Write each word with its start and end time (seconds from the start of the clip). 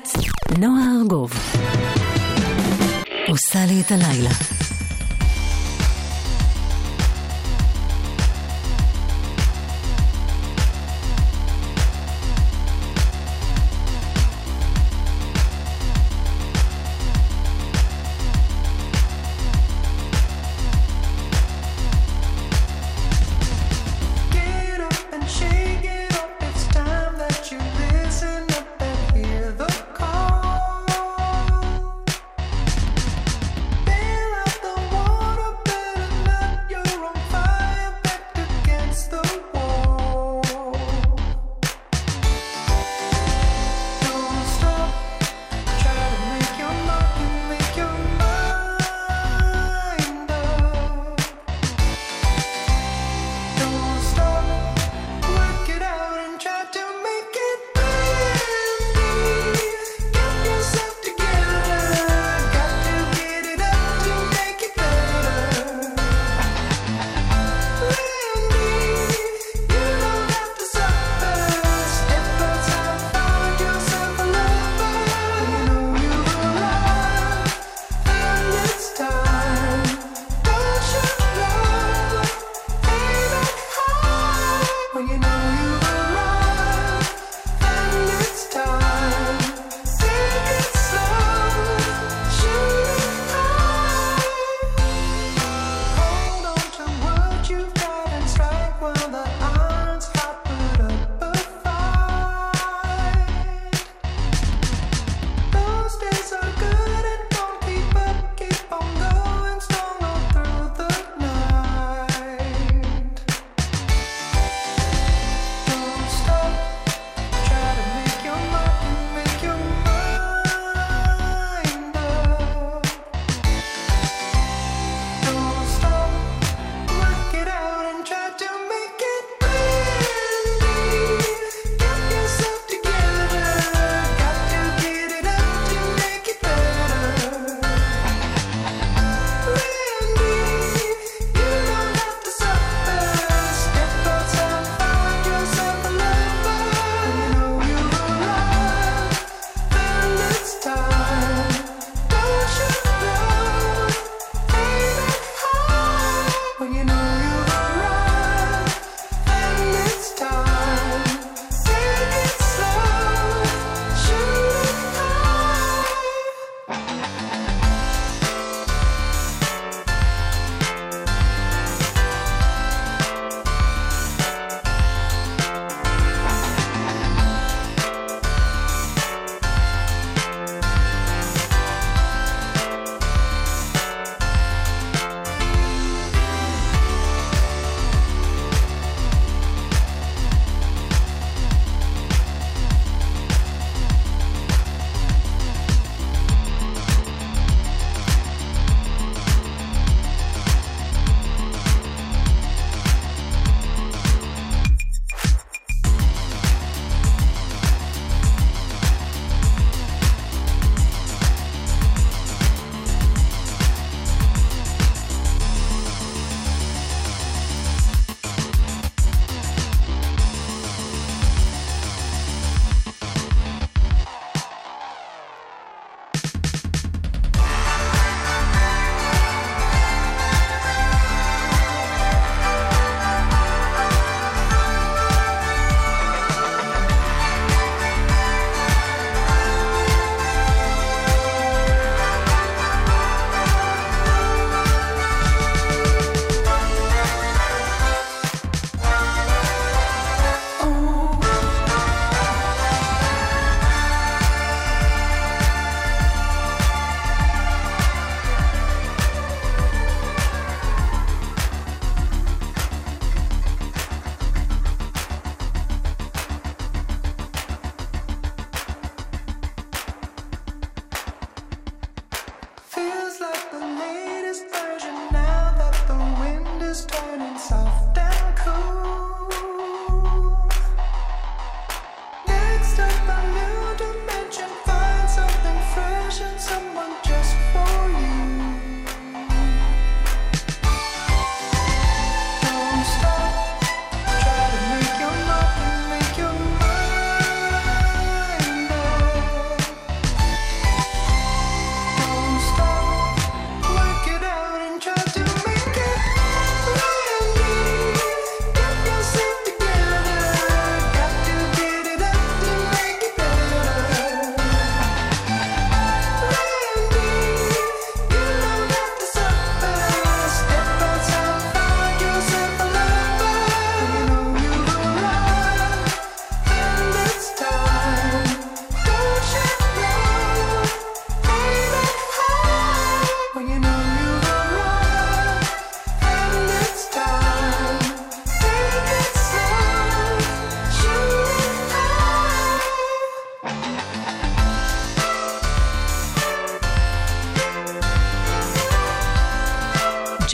גלגלצ, 0.00 0.16
נועה 0.58 0.84
ארגוב 1.00 1.32
עושה 3.28 3.66
לי 3.66 3.80
את 3.80 3.90
הלילה. 3.90 4.59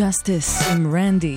Justice 0.07 0.73
עם 0.73 0.95
רנדי. 0.95 1.37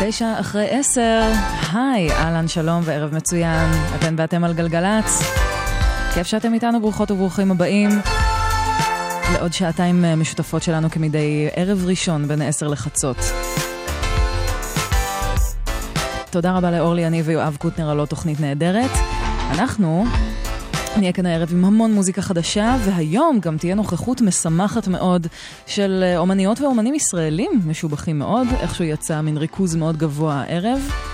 תשע 0.00 0.40
אחרי 0.40 0.66
עשר, 0.70 1.32
היי, 1.72 2.12
אהלן, 2.12 2.48
שלום 2.48 2.82
וערב 2.84 3.14
מצוין. 3.14 3.70
אתן 3.98 4.14
ואתם 4.18 4.44
על 4.44 4.52
גלגלצ. 4.54 5.22
כיף 6.14 6.26
שאתם 6.26 6.54
איתנו, 6.54 6.80
ברוכות 6.80 7.10
וברוכים 7.10 7.50
הבאים. 7.50 7.90
לעוד 9.32 9.52
שעתיים 9.52 10.04
משותפות 10.16 10.62
שלנו 10.62 10.90
כמדי 10.90 11.48
ערב 11.56 11.84
ראשון 11.86 12.28
בין 12.28 12.42
עשר 12.42 12.68
לחצות. 12.68 13.16
תודה 16.30 16.52
רבה 16.56 16.70
לאורלי 16.70 17.06
אני 17.06 17.22
ויואב 17.22 17.56
קוטנר 17.60 17.90
על 17.90 17.98
עוד 17.98 18.08
תוכנית 18.08 18.40
נהדרת. 18.40 18.90
אנחנו 19.50 20.04
נהיה 20.96 21.12
כאן 21.12 21.26
הערב 21.26 21.48
עם 21.52 21.64
המון 21.64 21.92
מוזיקה 21.92 22.22
חדשה, 22.22 22.76
והיום 22.84 23.38
גם 23.40 23.58
תהיה 23.58 23.74
נוכחות 23.74 24.20
משמחת 24.20 24.88
מאוד 24.88 25.26
של 25.66 26.04
אה, 26.06 26.18
אומניות 26.18 26.60
ואומנים 26.60 26.94
ישראלים 26.94 27.50
משובחים 27.66 28.18
מאוד, 28.18 28.46
איכשהו 28.60 28.84
יצא 28.84 29.20
מין 29.20 29.36
ריכוז 29.36 29.76
מאוד 29.76 29.96
גבוה 29.96 30.34
הערב. 30.34 31.09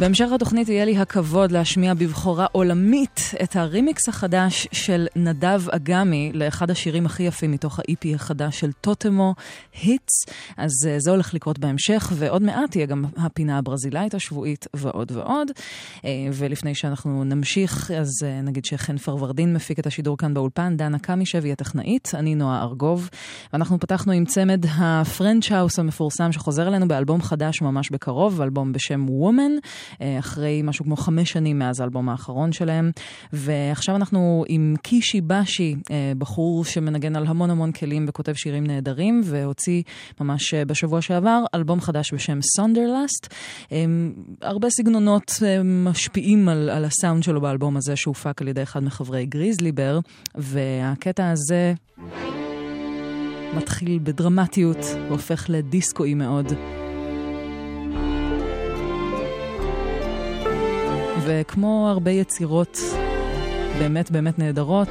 בהמשך 0.00 0.32
התוכנית 0.34 0.68
יהיה 0.68 0.84
לי 0.84 0.98
הכבוד 0.98 1.52
להשמיע 1.52 1.94
בבחורה 1.94 2.46
עולמית 2.52 3.20
את 3.42 3.56
הרימיקס 3.56 4.08
החדש 4.08 4.68
של 4.72 5.06
נדב 5.16 5.62
אגמי 5.70 6.30
לאחד 6.34 6.70
השירים 6.70 7.06
הכי 7.06 7.22
יפים 7.22 7.52
מתוך 7.52 7.78
ה-EP 7.78 8.14
החדש 8.14 8.60
של 8.60 8.72
טוטמו, 8.72 9.34
היטס. 9.82 10.24
אז 10.56 10.70
uh, 10.82 10.88
זה 10.98 11.10
הולך 11.10 11.34
לקרות 11.34 11.58
בהמשך, 11.58 12.12
ועוד 12.14 12.42
מעט 12.42 12.70
תהיה 12.70 12.86
גם 12.86 13.04
הפינה 13.16 13.58
הברזילאית 13.58 14.14
השבועית 14.14 14.66
ועוד 14.74 15.12
ועוד. 15.12 15.50
Uh, 15.96 16.02
ולפני 16.32 16.74
שאנחנו 16.74 17.24
נמשיך, 17.24 17.90
אז 17.90 18.10
uh, 18.22 18.46
נגיד 18.46 18.64
שחן 18.64 18.98
פרוורדין 18.98 19.54
מפיק 19.54 19.78
את 19.78 19.86
השידור 19.86 20.18
כאן 20.18 20.34
באולפן, 20.34 20.76
דנה 20.76 20.98
קמישב 20.98 21.44
היא 21.44 21.52
הטכנאית, 21.52 22.12
אני 22.14 22.34
נועה 22.34 22.62
ארגוב. 22.62 23.10
ואנחנו 23.52 23.80
פתחנו 23.80 24.12
עם 24.12 24.24
צמד 24.24 24.64
ה 24.78 24.89
French 24.89 25.52
house 25.52 25.78
המפורסם 25.78 26.32
שחוזר 26.32 26.68
אלינו 26.68 26.88
באלבום 26.88 27.22
חדש 27.22 27.62
ממש 27.62 27.90
בקרוב, 27.90 28.40
אלבום 28.40 28.72
בשם 28.72 29.06
Woman. 29.06 29.66
אה, 30.00 30.18
אחרי 30.18 30.62
משהו 30.64 30.84
כמו 30.84 30.96
חמש 30.96 31.32
שנים 31.32 31.58
מאז 31.58 31.80
האלבום 31.80 32.08
האחרון 32.08 32.52
שלהם. 32.52 32.90
ועכשיו 33.32 33.96
אנחנו 33.96 34.44
עם 34.48 34.74
קישי 34.82 35.20
בשי, 35.20 35.76
אה, 35.90 36.12
בחור 36.18 36.64
שמנגן 36.64 37.16
על 37.16 37.26
המון 37.26 37.50
המון 37.50 37.72
כלים 37.72 38.04
וכותב 38.08 38.32
שירים 38.32 38.66
נהדרים, 38.66 39.20
והוציא 39.24 39.82
ממש 40.20 40.54
אה, 40.54 40.64
בשבוע 40.64 41.00
שעבר 41.02 41.44
אלבום 41.54 41.80
חדש 41.80 42.14
בשם 42.14 42.38
Sonderlust. 42.56 43.34
הרבה 44.42 44.70
סגנונות 44.70 45.32
משפיעים 45.64 46.48
על, 46.48 46.70
על 46.70 46.84
הסאונד 46.84 47.22
שלו 47.22 47.40
באלבום 47.40 47.76
הזה 47.76 47.96
שהופק 47.96 48.42
על 48.42 48.48
ידי 48.48 48.62
אחד 48.62 48.84
מחברי 48.84 49.26
גריזלי 49.26 49.75
בר, 49.75 50.00
והקטע 50.34 51.30
הזה... 51.30 51.74
מתחיל 53.56 53.98
בדרמטיות 54.02 54.76
והופך 55.08 55.46
לדיסקואי 55.48 56.14
מאוד. 56.14 56.52
וכמו 61.24 61.88
הרבה 61.90 62.10
יצירות 62.10 62.78
באמת 63.78 64.10
באמת 64.10 64.38
נהדרות, 64.38 64.88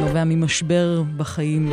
נובע 0.00 0.24
ממשבר 0.24 1.02
בחיים. 1.16 1.72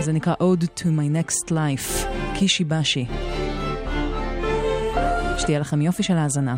זה 0.00 0.12
נקרא 0.12 0.34
Ode 0.34 0.80
to 0.80 0.84
my 0.84 1.16
next 1.16 1.50
life, 1.50 2.06
קישי 2.34 2.64
בשי. 2.64 3.06
שתהיה 5.38 5.58
לכם 5.58 5.82
יופי 5.82 6.02
של 6.02 6.16
האזנה. 6.16 6.54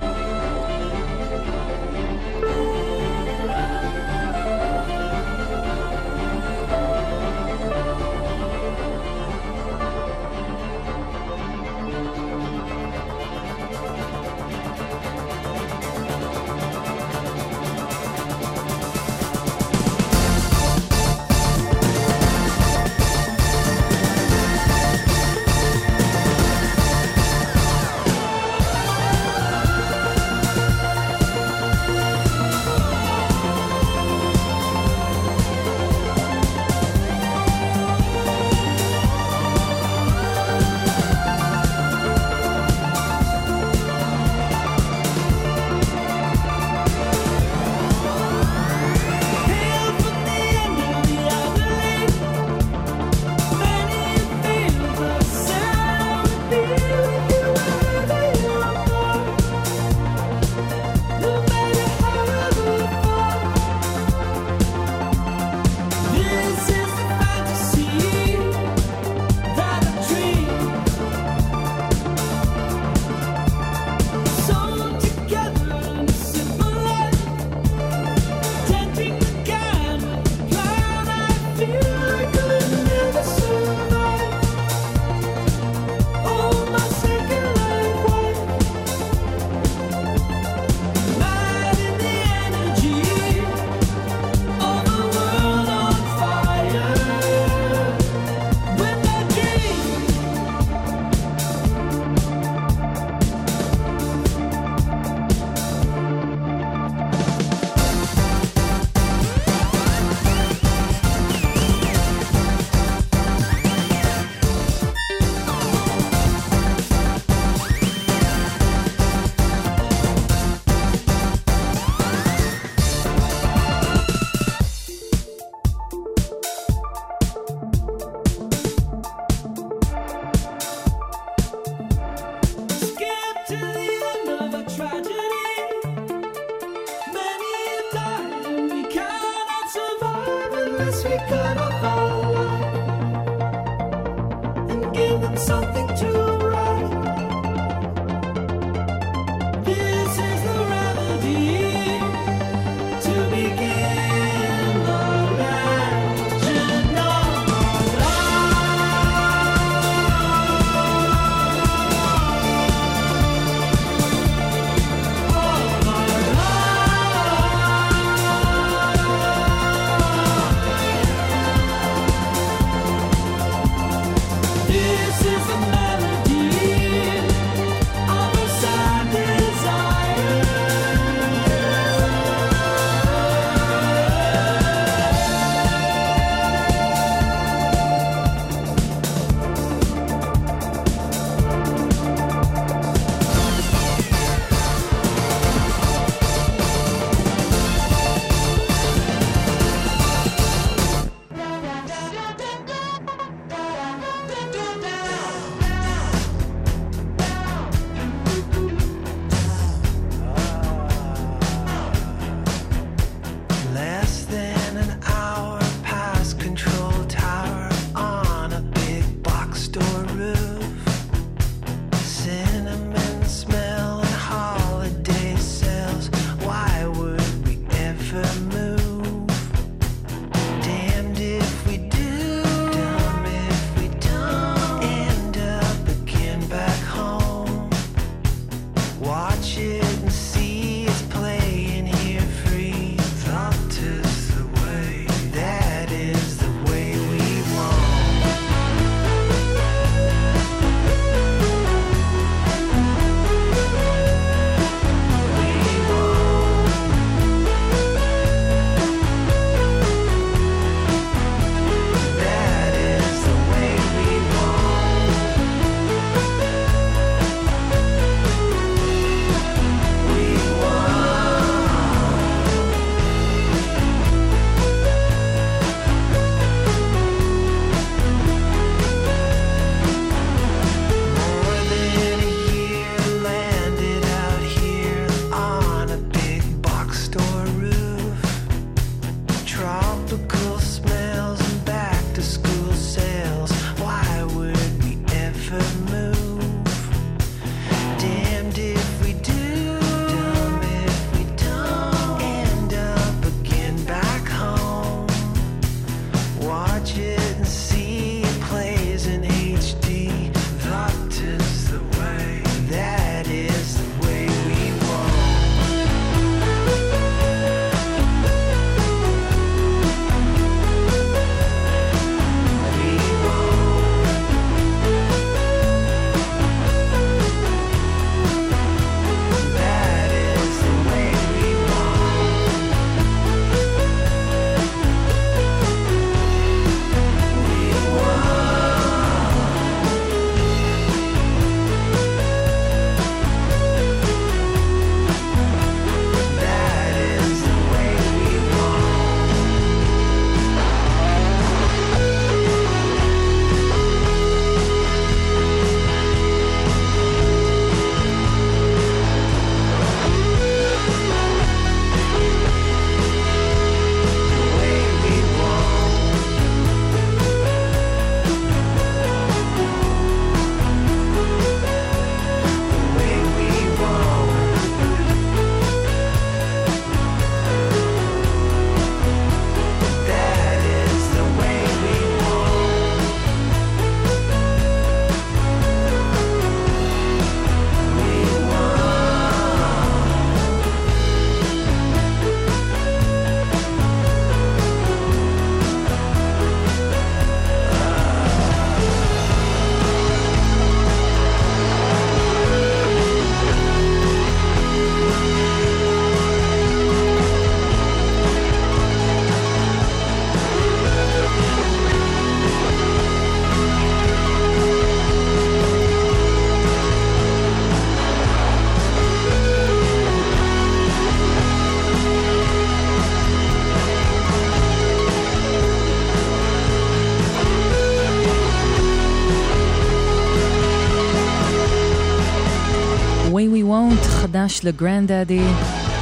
חדש 434.51 434.65
לגרנד 434.65 435.09
דאדי, 435.09 435.41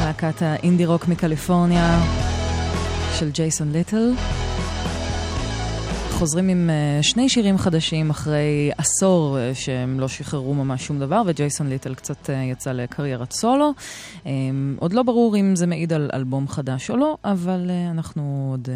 להקת 0.04 0.42
האינדי 0.42 0.86
רוק 0.86 1.08
מקליפורניה 1.08 2.00
של 3.18 3.30
ג'ייסון 3.30 3.72
ליטל. 3.72 4.12
חוזרים 6.10 6.48
עם 6.48 6.70
uh, 6.70 7.02
שני 7.02 7.28
שירים 7.28 7.58
חדשים 7.58 8.10
אחרי 8.10 8.70
עשור 8.78 9.36
uh, 9.36 9.54
שהם 9.54 10.00
לא 10.00 10.08
שחררו 10.08 10.54
ממש 10.54 10.86
שום 10.86 10.98
דבר, 10.98 11.22
וג'ייסון 11.26 11.68
ליטל 11.68 11.94
קצת 11.94 12.26
uh, 12.26 12.32
יצא 12.32 12.72
לקריירת 12.72 13.32
סולו. 13.32 13.72
עוד 14.78 14.92
לא 14.92 15.02
ברור 15.02 15.36
אם 15.36 15.56
זה 15.56 15.66
מעיד 15.66 15.92
על 15.92 16.10
אלבום 16.14 16.48
חדש 16.48 16.90
או 16.90 16.96
לא, 16.96 17.16
אבל 17.24 17.70
אנחנו 17.90 18.48
עוד 18.50 18.68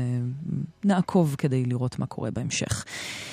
נעקוב 0.85 1.35
כדי 1.39 1.65
לראות 1.65 1.99
מה 1.99 2.07
קורה 2.07 2.31
בהמשך. 2.31 2.85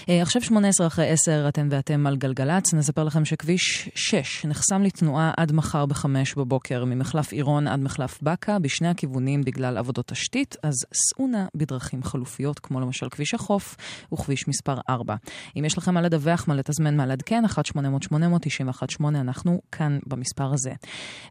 Uh, 0.10 0.12
עכשיו 0.22 0.42
18 0.42 0.88
אחרי 0.88 1.10
10, 1.10 1.46
אתן 1.50 1.68
ואתם 1.72 2.08
על 2.08 2.18
גלגלצ. 2.18 2.74
נספר 2.74 3.04
לכם 3.04 3.26
שכביש 3.26 3.90
6 3.96 4.46
נחסם 4.46 4.84
לתנועה 4.84 5.32
עד 5.38 5.52
מחר 5.52 5.86
ב-5 5.86 6.06
בבוקר, 6.38 6.86
ממחלף 6.86 7.32
עירון 7.32 7.68
עד 7.68 7.80
מחלף 7.80 8.20
בקה, 8.22 8.60
בשני 8.60 8.88
הכיוונים 8.88 9.42
בגלל 9.42 9.78
עבודות 9.78 10.08
תשתית, 10.08 10.56
אז 10.64 10.76
סעו 10.94 11.28
נא 11.28 11.46
בדרכים 11.56 12.04
חלופיות, 12.04 12.60
כמו 12.60 12.80
למשל 12.80 13.10
כביש 13.10 13.34
החוף. 13.34 13.76
וכביש 14.14 14.48
מספר 14.48 14.76
4. 14.90 15.16
אם 15.58 15.66
יש 15.66 15.78
לכם 15.78 15.94
מה 15.94 16.02
לדווח, 16.02 16.48
מה 16.48 16.56
לתזמן, 16.56 16.98
מה 16.98 17.06
לעדכן, 17.06 17.44
1-800-891-8, 17.46 19.06
אנחנו 19.08 19.62
כאן 19.72 20.00
במספר 20.08 20.54
הזה. 20.54 20.72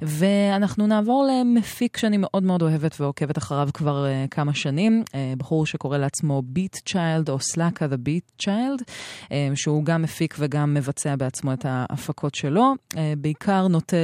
ואנחנו 0.03 0.87
נעבור 0.87 1.29
למפיק 1.31 1.97
שאני 1.97 2.17
מאוד 2.21 2.43
מאוד 2.43 2.63
אוהבת 2.63 3.01
ועוקבת 3.01 3.39
אחריו 3.39 3.69
כבר 3.75 4.07
uh, 4.07 4.29
כמה 4.29 4.55
שנים, 4.55 5.03
uh, 5.07 5.13
בחור 5.39 5.67
שקורא 5.67 5.99
לעצמו 5.99 6.43
ביט 6.47 6.77
צ'יילד 6.87 7.29
או 7.29 7.41
סלאקה 7.41 7.87
the 7.87 7.97
ביט 7.97 8.25
צ'יילד, 8.39 8.68
uh, 8.81 9.27
שהוא 9.55 9.85
גם 9.85 10.03
מפיק 10.03 10.37
וגם 10.39 10.75
מבצע 10.75 11.17
בעצמו 11.17 11.53
את 11.53 11.65
ההפקות 11.69 12.35
שלו, 12.35 12.75
uh, 12.95 12.97
בעיקר 13.19 13.69
נוטה 13.69 13.97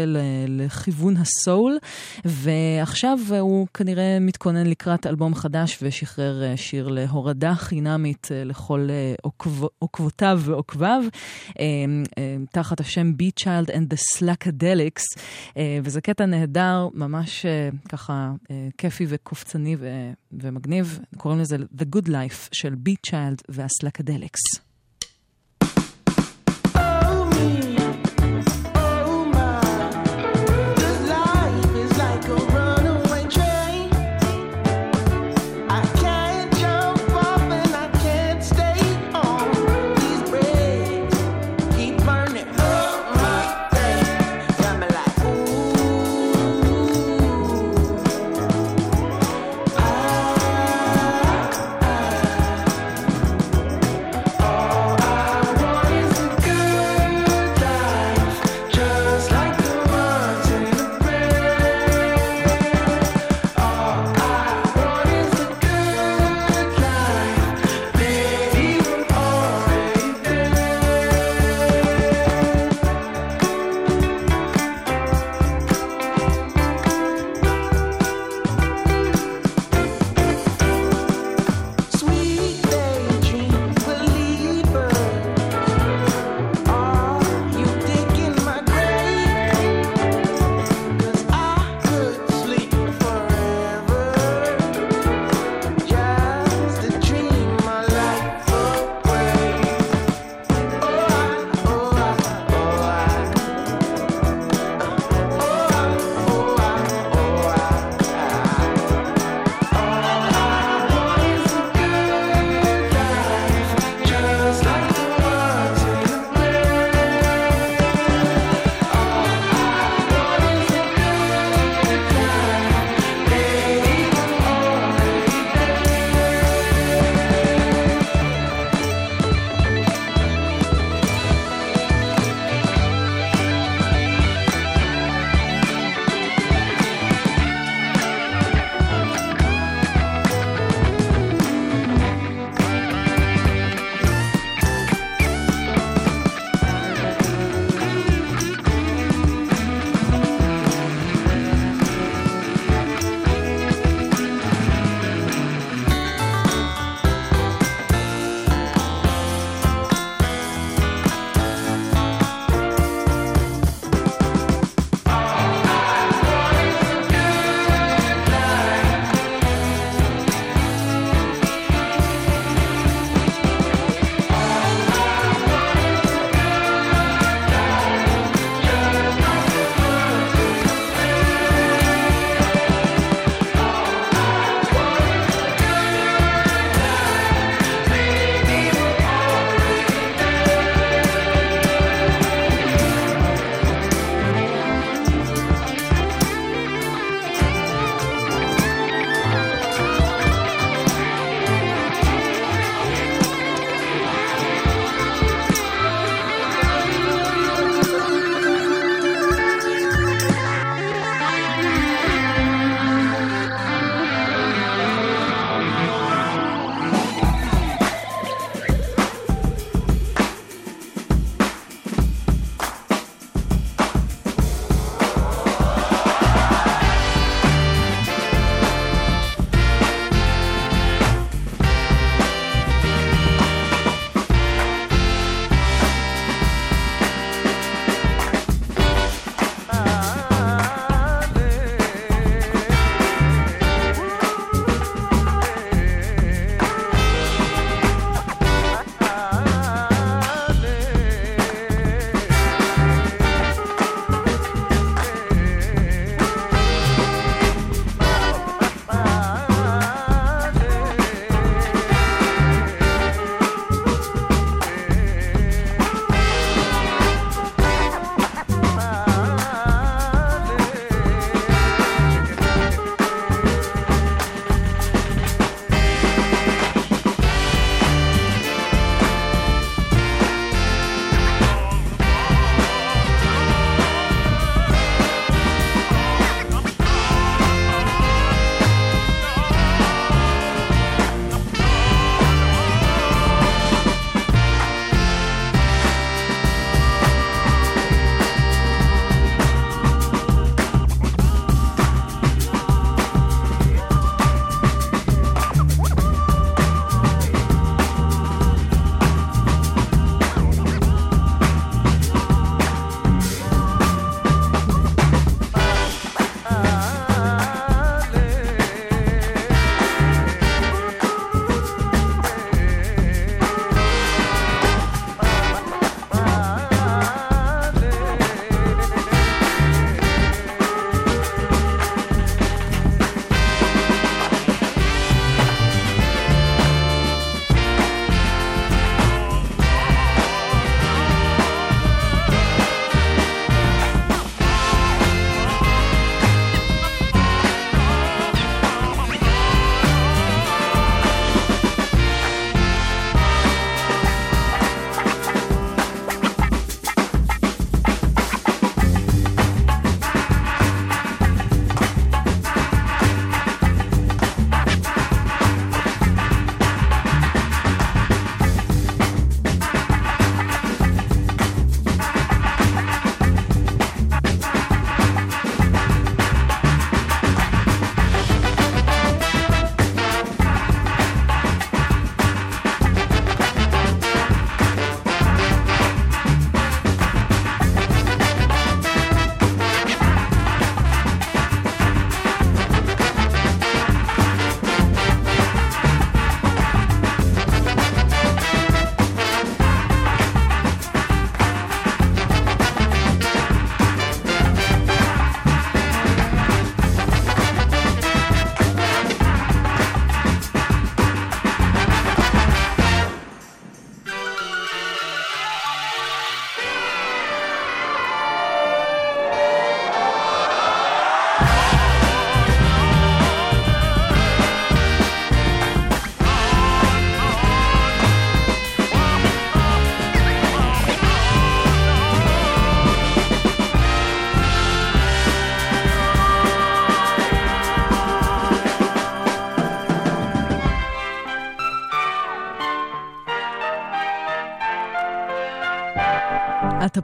לכיוון 0.48 1.14
הסול, 1.16 1.78
ועכשיו 2.24 3.18
הוא 3.40 3.66
כנראה 3.74 4.18
מתכונן 4.20 4.66
לקראת 4.66 5.06
אלבום 5.06 5.34
חדש 5.34 5.78
ושחרר 5.82 6.56
שיר 6.56 6.88
להורדה 6.88 7.54
חינמית 7.54 8.28
לכל 8.44 8.88
אה, 8.90 9.14
עוקב, 9.22 9.64
עוקבותיו 9.78 10.40
ועוקביו, 10.44 11.02
אה, 11.60 11.64
אה, 12.18 12.36
תחת 12.50 12.80
השם 12.80 13.12
Be 13.22 13.42
Child 13.44 13.70
and 13.70 13.94
the 13.94 14.18
Slackadelics, 14.18 15.20
וזה 15.82 16.00
קטע 16.00 16.26
נהדר, 16.26 16.88
ממש 16.94 17.46
ככה 17.88 18.32
כיפי 18.78 19.06
וקופצני 19.08 19.76
ומגניב, 20.32 20.98
קוראים 21.16 21.40
לזה 21.40 21.56
The 21.56 21.96
Good 21.96 22.08
Life 22.08 22.48
של 22.52 22.74
Be 22.88 23.10
Child 23.10 23.54
me. 27.44 27.73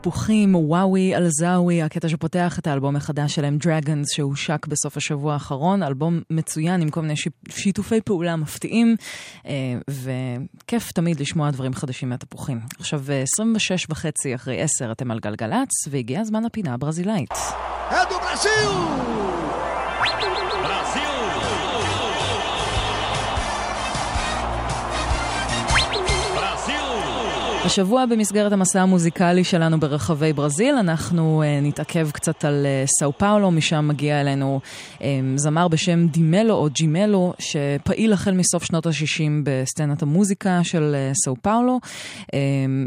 התפוחים, 0.00 0.54
וואוי 0.54 1.16
אלזאווי, 1.16 1.82
הקטע 1.82 2.08
שפותח 2.08 2.58
את 2.58 2.66
האלבום 2.66 2.96
החדש 2.96 3.34
שלהם, 3.34 3.58
Dragons, 3.62 4.14
שהושק 4.14 4.66
בסוף 4.66 4.96
השבוע 4.96 5.32
האחרון, 5.32 5.82
אלבום 5.82 6.20
מצוין 6.30 6.80
עם 6.82 6.90
כל 6.90 7.00
מיני 7.00 7.14
שיתופי 7.48 8.00
פעולה 8.00 8.36
מפתיעים, 8.36 8.96
אה, 9.46 9.52
וכיף 9.90 10.92
תמיד 10.92 11.20
לשמוע 11.20 11.50
דברים 11.50 11.74
חדשים 11.74 12.08
מהתפוחים. 12.08 12.60
עכשיו, 12.78 13.02
26 13.22 13.86
וחצי 13.90 14.34
אחרי 14.34 14.62
10 14.62 14.92
אתם 14.92 15.10
על 15.10 15.18
גלגלצ, 15.18 15.88
והגיע 15.90 16.20
הזמן 16.20 16.44
לפינה 16.44 16.74
הברזילאית. 16.74 17.30
השבוע 27.70 28.06
במסגרת 28.06 28.52
המסע 28.52 28.82
המוזיקלי 28.82 29.44
שלנו 29.44 29.80
ברחבי 29.80 30.32
ברזיל, 30.32 30.74
אנחנו 30.74 31.42
uh, 31.42 31.64
נתעכב 31.64 32.10
קצת 32.10 32.44
על 32.44 32.66
uh, 32.66 32.90
סאו 32.98 33.12
פאולו, 33.18 33.50
משם 33.50 33.88
מגיע 33.88 34.20
אלינו 34.20 34.60
um, 34.98 35.02
זמר 35.36 35.68
בשם 35.68 36.06
דימלו 36.06 36.54
או 36.54 36.68
ג'ימלו, 36.70 37.34
שפעיל 37.38 38.12
החל 38.12 38.34
מסוף 38.34 38.64
שנות 38.64 38.86
ה-60 38.86 39.30
בסצנת 39.44 40.02
המוזיקה 40.02 40.64
של 40.64 40.94
uh, 40.94 41.14
סאו 41.24 41.36
פאולו, 41.42 41.80
um, 42.22 42.30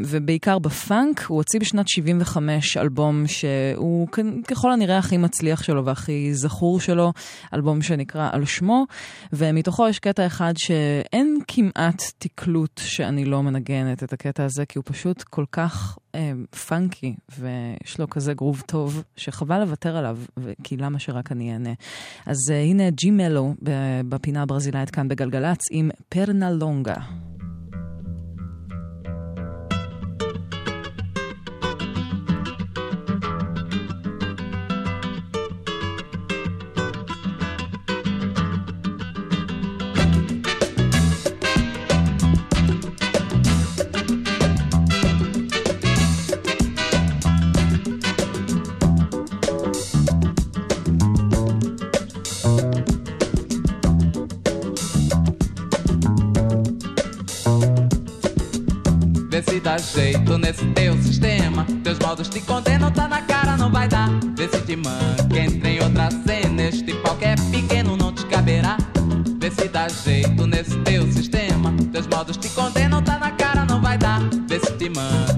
ובעיקר 0.06 0.60
בפאנק. 0.60 1.26
הוא 1.28 1.38
הוציא 1.38 1.60
בשנת 1.60 1.88
75 1.88 2.78
אלבום 2.78 3.28
שהוא 3.28 4.08
ככל 4.48 4.72
הנראה 4.72 4.98
הכי 4.98 5.17
מצליח 5.17 5.63
שלו 5.63 5.86
והכי 5.86 6.34
זכור 6.34 6.80
שלו, 6.80 7.13
אלבום 7.54 7.82
שנקרא 7.82 8.30
על 8.32 8.46
שמו, 8.46 8.86
ומתוכו 9.34 9.88
יש 9.88 10.00
קטע 10.00 10.26
אחד 10.26 10.54
שאין 10.58 11.39
כמעט 11.48 12.04
תקלוט 12.17 12.82
שאני 12.84 13.26
לא 13.26 13.43
מנגנת 13.43 14.04
את 14.04 14.13
הקטע 14.13 14.46
הזה. 14.46 14.63
כי 14.74 14.80
הוא 14.80 14.84
פשוט 14.88 15.24
כל 15.24 15.46
כך 15.52 15.98
אה, 16.16 16.32
פאנקי, 16.68 17.16
ויש 17.40 18.00
לו 18.00 18.10
כזה 18.10 18.34
גרוב 18.34 18.64
טוב, 18.66 19.04
שחבל 19.18 19.60
לוותר 19.60 19.98
עליו, 19.98 20.18
כי 20.64 20.78
למה 20.78 21.00
שרק 21.00 21.32
אני 21.32 21.54
אענה. 21.54 21.74
אז 22.26 22.38
אה, 22.52 22.62
הנה 22.62 22.90
ג'י 22.90 23.12
מלו 23.12 23.56
בפינה 24.10 24.42
הברזילאית 24.42 24.90
כאן 24.90 25.08
בגלגלצ 25.08 25.60
עם 25.72 25.90
פרנה 26.10 26.52
לונגה. 26.52 26.96
Dá 59.74 59.78
jeito 59.78 60.38
nesse 60.38 60.66
teu 60.68 60.94
sistema. 61.02 61.66
Teus 61.84 61.98
modos 61.98 62.30
te 62.30 62.40
condenam, 62.42 62.92
tá 62.92 63.08
na 63.08 63.22
cara, 63.24 63.58
não 63.58 63.72
vai 63.72 63.88
dar. 63.88 64.08
Vê 64.38 64.48
se 64.48 64.62
te 64.62 64.76
manca, 64.76 65.40
entra 65.40 65.70
em 65.70 65.82
outra 65.82 66.10
cena. 66.12 66.62
Este 66.62 66.94
pau 66.96 67.16
que 67.16 67.26
é 67.26 67.36
pequeno 67.50 67.98
não 67.98 68.12
te 68.14 68.24
caberá. 68.28 68.78
Vê 69.40 69.50
se 69.50 69.68
dá 69.68 69.88
jeito 69.90 70.46
nesse 70.46 70.78
teu 70.82 71.12
sistema. 71.12 71.74
Teus 71.92 72.06
modos 72.06 72.38
te 72.38 72.50
condenam, 72.50 73.02
tá 73.02 73.18
na 73.18 73.32
cara, 73.32 73.66
não 73.66 73.82
vai 73.82 73.98
dar. 73.98 74.22
Vê 74.48 74.60
se 74.60 74.74
te 74.74 74.90
manca, 74.90 75.33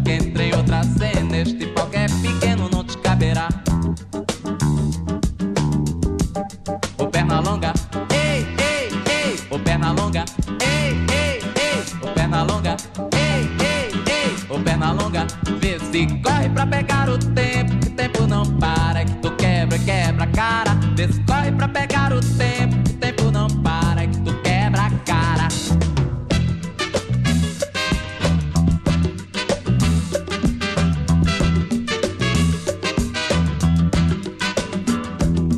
pra 16.65 16.77
pegar 16.77 17.09
o 17.09 17.17
tempo, 17.17 17.77
que 17.77 17.87
o 17.87 17.91
tempo 17.91 18.27
não 18.27 18.45
para, 18.57 19.05
que 19.05 19.13
tu 19.15 19.31
quebra, 19.31 19.77
quebra 19.79 20.23
a 20.23 20.27
cara. 20.27 20.71
Vê 20.95 21.07
se 21.07 21.19
corre 21.21 21.51
pra 21.51 21.67
pegar 21.67 22.13
o 22.13 22.19
tempo, 22.19 22.75
que 22.83 22.91
o 22.91 22.95
tempo 22.95 23.31
não 23.31 23.47
para, 23.47 24.07
que 24.07 24.17
tu 24.19 24.33
quebra 24.41 24.83
a 24.83 24.89
cara. 25.05 25.47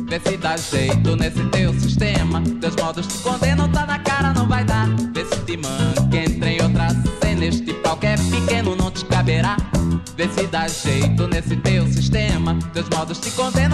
Vê 0.08 0.20
se 0.20 0.36
dá 0.36 0.56
jeito 0.56 1.16
nesse 1.16 1.44
teu 1.46 1.72
sistema. 1.74 2.42
Teus 2.60 2.76
modos 2.76 3.06
te 3.06 3.18
se 13.22 13.30
contenta. 13.34 13.67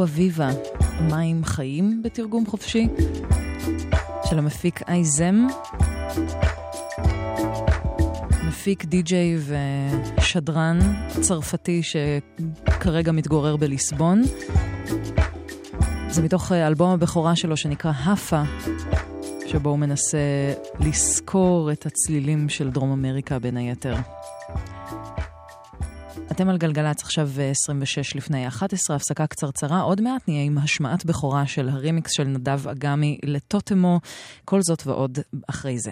אגווה 0.00 0.16
ויבה, 0.16 0.50
מים 1.00 1.44
חיים 1.44 2.02
בתרגום 2.02 2.46
חופשי, 2.46 2.88
של 4.24 4.38
המפיק 4.38 4.82
אייזם. 4.88 5.46
מפיק 8.48 8.84
די-ג'יי 8.84 9.38
ושדרן 10.18 10.78
צרפתי 11.20 11.82
שכרגע 11.82 13.12
מתגורר 13.12 13.56
בליסבון. 13.56 14.22
זה 16.08 16.22
מתוך 16.22 16.52
אה, 16.52 16.66
אלבום 16.66 16.90
הבכורה 16.90 17.36
שלו 17.36 17.56
שנקרא 17.56 17.92
האפה, 17.96 18.42
שבו 19.46 19.70
הוא 19.70 19.78
מנסה 19.78 20.18
לסקור 20.80 21.72
את 21.72 21.86
הצלילים 21.86 22.48
של 22.48 22.70
דרום 22.70 22.92
אמריקה 22.92 23.38
בין 23.38 23.56
היתר. 23.56 23.94
אתם 26.40 26.48
על 26.48 26.58
גלגלצ 26.58 27.02
עכשיו 27.02 27.28
אה, 27.38 27.50
26 27.50 28.16
לפני 28.16 28.48
11, 28.48 28.96
הפסקה 28.96 29.26
קצרצרה. 29.26 29.80
עוד 29.80 30.00
מעט 30.00 30.28
נהיה 30.28 30.44
עם 30.44 30.58
השמעת 30.58 31.04
בכורה 31.04 31.46
של 31.46 31.68
הרימיקס 31.68 32.12
של 32.12 32.24
נדב 32.24 32.68
אגמי 32.68 33.18
לטוטמו. 33.24 34.00
כל 34.44 34.62
זאת 34.62 34.86
ועוד 34.86 35.18
אחרי 35.46 35.78
זה. 35.78 35.90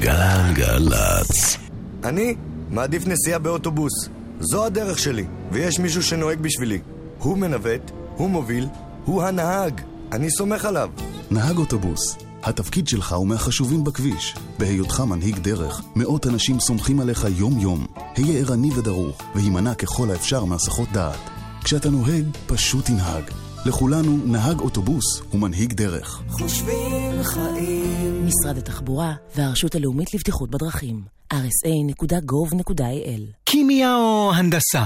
גלגלצ. 0.00 1.58
אני 2.04 2.34
מעדיף 2.70 3.06
נסיעה 3.06 3.38
באוטובוס. 3.38 3.92
זו 4.40 4.66
הדרך 4.66 4.98
שלי, 4.98 5.26
ויש 5.52 5.78
מישהו 5.78 6.02
שנוהג 6.02 6.38
בשבילי. 6.38 6.78
הוא 7.18 7.38
מנווט, 7.38 7.90
הוא 8.16 8.30
מוביל, 8.30 8.68
הוא 9.04 9.22
הנהג. 9.22 9.80
אני 10.12 10.30
סומך 10.30 10.64
עליו. 10.64 10.90
נהג 11.30 11.56
אוטובוס. 11.56 12.29
התפקיד 12.42 12.88
שלך 12.88 13.12
הוא 13.12 13.26
מהחשובים 13.26 13.84
בכביש. 13.84 14.34
בהיותך 14.58 15.00
מנהיג 15.00 15.38
דרך, 15.38 15.82
מאות 15.96 16.26
אנשים 16.26 16.60
סומכים 16.60 17.00
עליך 17.00 17.26
יום-יום. 17.36 17.86
היה 18.16 18.38
ערני 18.38 18.70
ודרוך, 18.76 19.22
והימנע 19.34 19.74
ככל 19.74 20.10
האפשר 20.10 20.44
מהסחות 20.44 20.88
דעת. 20.92 21.30
כשאתה 21.64 21.90
נוהג, 21.90 22.24
פשוט 22.46 22.84
תנהג. 22.86 23.24
לכולנו, 23.66 24.16
נהג 24.24 24.60
אוטובוס 24.60 25.22
הוא 25.30 25.40
מנהיג 25.40 25.72
דרך. 25.72 26.22
חושבים 26.30 27.22
חיים. 27.22 28.26
משרד 28.26 28.58
התחבורה 28.58 29.14
והרשות 29.36 29.74
הלאומית 29.74 30.14
לבטיחות 30.14 30.50
בדרכים. 30.50 31.02
rsa.gov.il 31.32 32.80
קימיה 33.44 33.96
או 33.96 34.32
הנדסה? 34.34 34.84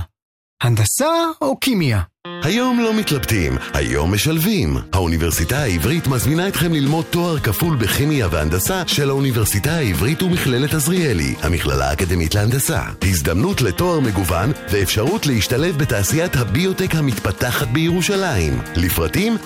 הנדסה 0.62 1.12
או 1.40 1.56
קימיה? 1.56 2.02
היום 2.42 2.80
לא 2.80 2.94
מתלבטים, 2.94 3.56
היום 3.74 4.14
משלבים. 4.14 4.76
האוניברסיטה 4.92 5.58
העברית 5.58 6.06
מזמינה 6.06 6.48
אתכם 6.48 6.72
ללמוד 6.72 7.04
תואר 7.10 7.38
כפול 7.38 7.76
בכימיה 7.76 8.28
והנדסה 8.30 8.82
של 8.86 9.10
האוניברסיטה 9.10 9.72
העברית 9.72 10.22
ומכללת 10.22 10.74
עזריאלי, 10.74 11.34
המכללה 11.42 11.90
האקדמית 11.90 12.34
להנדסה. 12.34 12.82
הזדמנות 13.02 13.62
לתואר 13.62 14.00
מגוון 14.00 14.52
ואפשרות 14.70 15.26
להשתלב 15.26 15.78
בתעשיית 15.78 16.36
הביוטק 16.36 16.94
המתפתחת 16.94 17.68
בירושלים. 17.68 18.60
לפרטים 18.76 19.36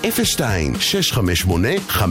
02-658-5273 1.93 2.01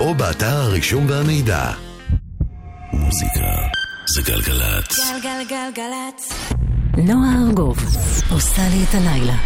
או 0.00 0.14
באתר 0.14 0.56
הרישום 0.56 1.06
והמידע. 1.08 1.70
מוזיקה 2.92 3.85
זה 4.14 4.22
גלגלצ. 4.22 4.98
גלגלגלגלצ. 5.22 6.32
נועה 6.96 7.34
ארגוב 7.48 7.78
עושה 8.30 8.62
לי 8.68 8.84
את 8.88 8.94
הלילה. 8.94 9.36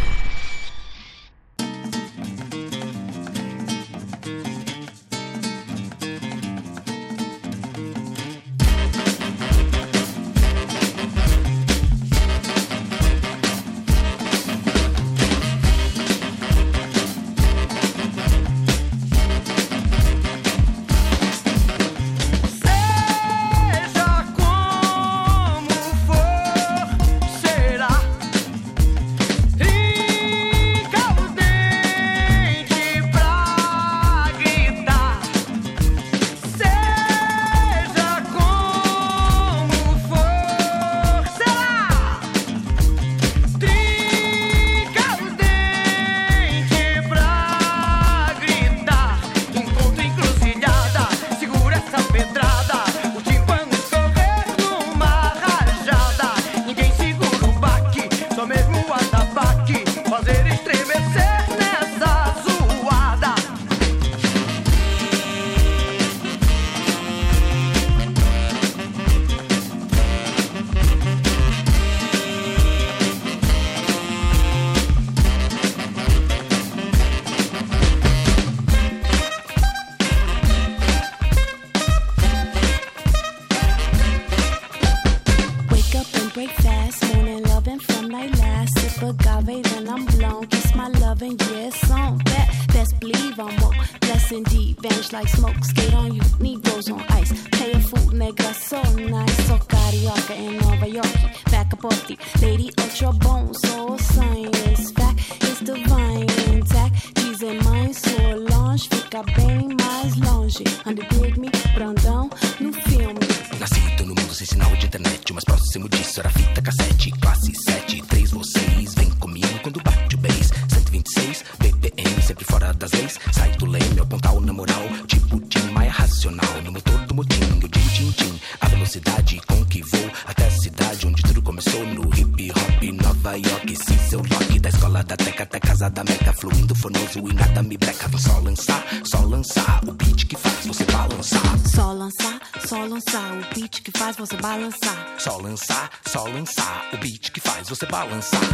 violence. 148.01 148.50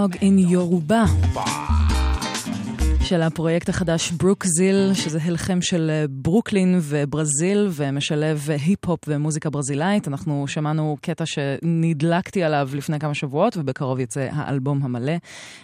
Dog 0.00 0.16
in 0.16 0.50
יורובה. 0.50 1.04
של 3.04 3.22
הפרויקט 3.22 3.68
החדש 3.68 4.10
ברוק 4.10 4.46
זיל, 4.46 4.90
שזה 4.94 5.18
הלחם 5.22 5.58
של 5.62 5.90
אה, 5.90 6.04
ברוקלין 6.30 6.78
וברזיל, 6.82 7.68
ומשלב 7.72 8.48
היפ-הופ 8.50 9.00
ומוזיקה 9.08 9.50
ברזילאית. 9.50 10.08
אנחנו 10.08 10.44
שמענו 10.48 10.96
קטע 11.00 11.24
שנדלקתי 11.26 12.42
עליו 12.42 12.70
לפני 12.74 12.98
כמה 12.98 13.14
שבועות, 13.14 13.56
ובקרוב 13.56 13.98
יצא 13.98 14.28
האלבום 14.32 14.82
המלא. 14.82 15.12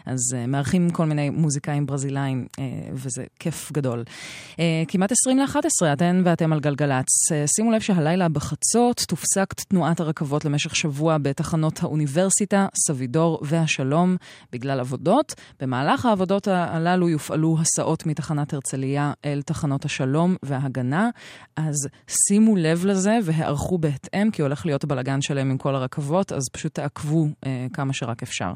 אז 0.07 0.19
uh, 0.33 0.47
מארחים 0.49 0.91
כל 0.91 1.05
מיני 1.05 1.31
מוזיקאים 1.31 1.87
ברזילאים, 1.87 2.47
uh, 2.51 2.61
וזה 2.93 3.25
כיף 3.39 3.73
גדול. 3.73 4.05
Uh, 4.53 4.59
כמעט 4.89 5.13
20 5.13 5.39
ל-11, 5.39 5.93
אתן 5.93 6.23
ואתם 6.25 6.53
על 6.53 6.61
גלגלצ. 6.61 7.07
Uh, 7.33 7.47
שימו 7.57 7.73
לב 7.73 7.81
שהלילה 7.81 8.29
בחצות 8.29 9.05
תופסק 9.09 9.53
תנועת 9.53 10.01
הרכבות 10.01 10.45
למשך 10.45 10.77
שבוע 10.77 11.19
בתחנות 11.19 11.83
האוניברסיטה, 11.83 12.67
סבידור 12.87 13.41
והשלום, 13.43 14.17
בגלל 14.53 14.81
עבודות. 14.81 15.35
במהלך 15.61 16.07
העבודות 16.07 16.49
הללו 16.49 17.09
יופעלו 17.09 17.57
הסעות 17.61 18.07
מתחנת 18.07 18.55
הרצליה 18.55 19.13
אל 19.25 19.43
תחנות 19.43 19.85
השלום 19.85 20.37
וההגנה. 20.57 21.11
אז 21.57 21.75
שימו 22.09 22.57
לב 22.57 22.87
לזה 22.87 23.19
והיערכו 23.23 23.79
בהתאם, 23.79 24.31
כי 24.31 24.43
הולך 24.43 24.67
להיות 24.67 24.85
בלאגן 24.85 25.21
שלם 25.21 25.51
עם 25.51 25.59
כל 25.59 25.75
הרכבות, 25.75 26.33
אז 26.33 26.43
פשוט 26.53 26.75
תעקבו 26.75 27.27
אה, 27.47 27.67
כמה 27.73 27.93
שרק 27.93 28.23
אפשר. 28.23 28.53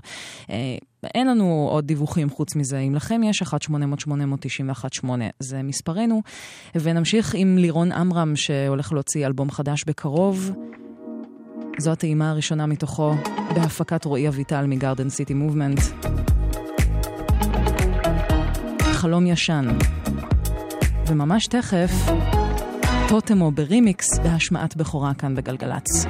אה, 0.51 0.76
אין 1.14 1.26
לנו 1.26 1.68
עוד 1.70 1.86
דיווחים 1.86 2.30
חוץ 2.30 2.57
מזה. 2.57 2.78
אם 2.78 2.94
לכם 2.94 3.20
יש 3.24 3.42
1-800-891-8, 3.42 5.07
זה 5.38 5.62
מספרנו. 5.62 6.22
ונמשיך 6.74 7.34
עם 7.34 7.59
לירון 7.59 7.92
עמרם, 7.92 8.36
שהולך 8.36 8.92
להוציא 8.92 9.26
אלבום 9.26 9.51
חדש 9.51 9.84
בקרוב. 9.86 10.53
זו 11.78 11.92
הטעימה 11.92 12.30
הראשונה 12.30 12.66
מתוכו 12.66 13.14
בהפקת 13.55 14.05
רועי 14.05 14.28
אביטל 14.28 14.66
מגרדן 14.66 15.09
סיטי 15.09 15.34
מובמנט. 15.34 15.80
חלום 18.82 19.26
ישן. 19.26 19.68
וממש 21.11 21.46
תכף, 21.46 21.90
טוטמו 23.08 23.50
ברימיקס 23.50 24.18
בהשמעת 24.18 24.76
בכורה 24.76 25.14
כאן 25.14 25.34
בגלגלצ. 25.34 26.06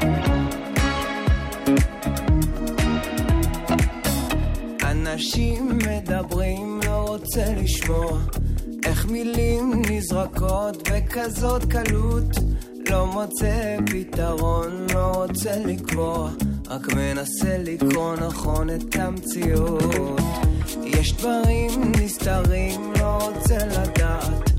אנשים 4.82 5.78
מדברים, 5.78 6.80
לא 6.86 7.04
רוצה 7.08 7.54
לשמוע 7.56 8.18
איך 8.84 9.06
מילים 9.06 9.82
נזרקות 9.90 10.88
בכזאת 10.88 11.64
קלות 11.64 12.36
לא 12.90 13.06
מוצא 13.06 13.76
פתרון, 13.86 14.86
לא 14.94 15.12
רוצה 15.14 15.58
לקבוע 15.66 16.30
רק 16.68 16.92
מנסה 16.94 17.58
לקרוא 17.58 18.16
נכון 18.16 18.70
את 18.70 18.96
המציאות 18.96 20.20
יש 20.84 21.12
דברים 21.12 21.92
נסתרים, 22.00 22.92
לא 23.00 23.18
רוצה 23.28 23.56
לדעת 23.66 24.49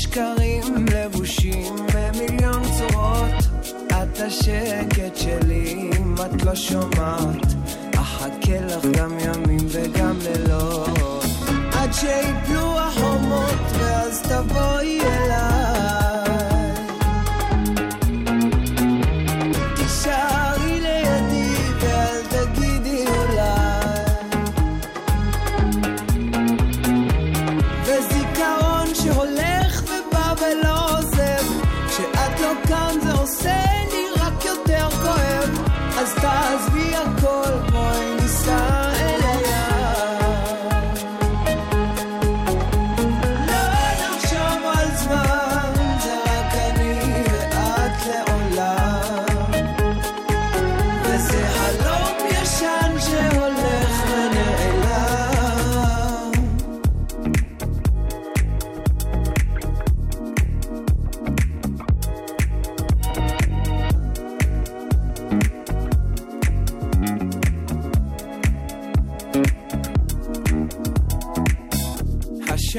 השקרים 0.00 0.86
לבושים 0.92 1.76
במיליון 1.94 2.62
צורות. 2.78 3.44
את 3.86 4.20
השקט 4.20 5.16
שלי 5.16 5.90
אם 5.96 6.14
את 6.14 6.44
לא 6.44 6.54
שומעת. 6.54 7.46
אחכה 7.96 8.60
לך 8.60 8.84
גם 8.84 9.18
ימים 9.18 9.66
וגם 9.68 10.18
לילות. 10.22 11.24
עד 11.72 11.92
שיפלו 11.92 12.78
החומות 12.78 13.60
ואז 13.78 14.22
תבואי 14.22 15.00
אליי 15.00 15.79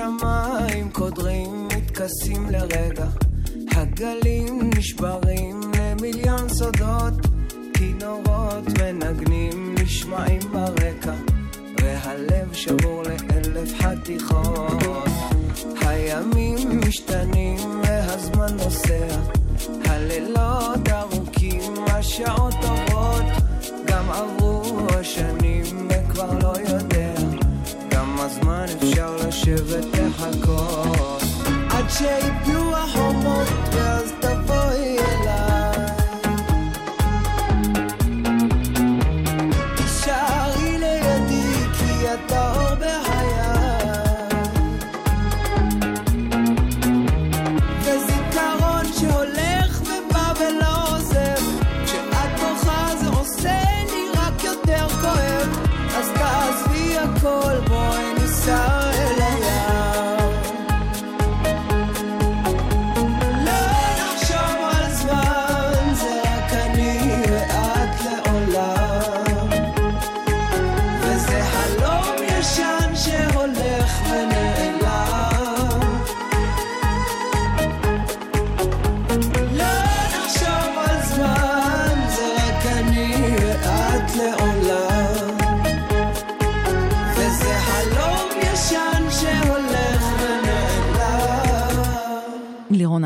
המים 0.01 0.91
קודרים, 0.91 1.67
מתכסים 1.67 2.49
לרגע. 2.49 3.05
הגלים 3.71 4.69
נשברים 4.77 5.61
למיליון 5.77 6.49
סודות, 6.49 7.13
כינורות 7.73 8.63
מנגנים 8.79 9.75
נשמעים 9.81 10.41
ברקע, 10.51 11.13
והלב 11.81 12.53
שבור 12.53 13.03
לאלף 13.03 13.81
חתיכות. 13.81 14.83
הימים 15.81 16.81
משתנים 16.87 17.81
והזמן 17.83 18.57
נוסע, 18.57 19.07
הלילות 19.85 20.89
ארוכים, 20.89 21.73
השעות 21.87 22.53
טובות, 22.61 23.25
גם 23.85 24.09
עברו 24.11 24.87
השנים 24.99 25.87
וכבר 25.89 26.39
לא 26.39 26.53
יודע, 26.69 26.90
כמה 28.21 28.29
זמן 28.29 28.65
אפשר 28.81 29.15
לשבת 29.15 29.85
לחכות. 29.93 31.21
עד 31.69 31.85
שיפלו 31.89 32.77
החומות 32.77 33.47
ואז 33.73 34.13
תבואי 34.19 34.97
אליי. 34.99 35.50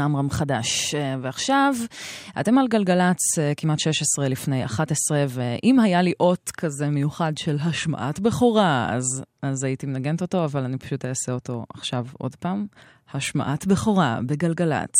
עמרם 0.05 0.29
חדש. 0.29 0.95
אה, 0.95 1.15
ועכשיו, 1.21 1.73
אתם 2.39 2.57
על 2.57 2.67
גלגלצ 2.67 3.39
אה, 3.39 3.53
כמעט 3.57 3.79
16 3.79 4.27
לפני 4.27 4.65
11, 4.65 5.25
ואם 5.29 5.79
היה 5.79 6.01
לי 6.01 6.13
אות 6.19 6.51
כזה 6.57 6.89
מיוחד 6.89 7.37
של 7.37 7.57
השמעת 7.61 8.19
בכורה, 8.19 8.89
אז, 8.93 9.23
אז 9.41 9.63
הייתי 9.63 9.85
מנגנת 9.85 10.21
אותו, 10.21 10.45
אבל 10.45 10.63
אני 10.63 10.77
פשוט 10.77 11.05
אעשה 11.05 11.31
אותו 11.31 11.65
עכשיו 11.73 12.05
עוד 12.17 12.35
פעם. 12.35 12.65
השמעת 13.13 13.67
בכורה 13.67 14.19
בגלגלצ. 14.25 14.95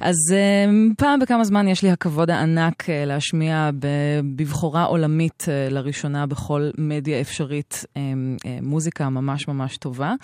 אז 0.00 0.16
אה, 0.32 0.70
פעם 0.98 1.20
בכמה 1.20 1.44
זמן 1.44 1.68
יש 1.68 1.82
לי 1.82 1.90
הכבוד 1.90 2.30
הענק 2.30 2.90
אה, 2.90 3.04
להשמיע 3.04 3.70
ב- 3.78 4.20
בבכורה 4.36 4.84
עולמית 4.84 5.46
אה, 5.48 5.68
לראשונה 5.70 6.26
בכל 6.26 6.70
מדיה 6.78 7.20
אפשרית 7.20 7.84
אה, 7.96 8.02
אה, 8.46 8.58
מוזיקה 8.62 9.08
ממש 9.08 9.48
ממש 9.48 9.76
טובה. 9.76 10.14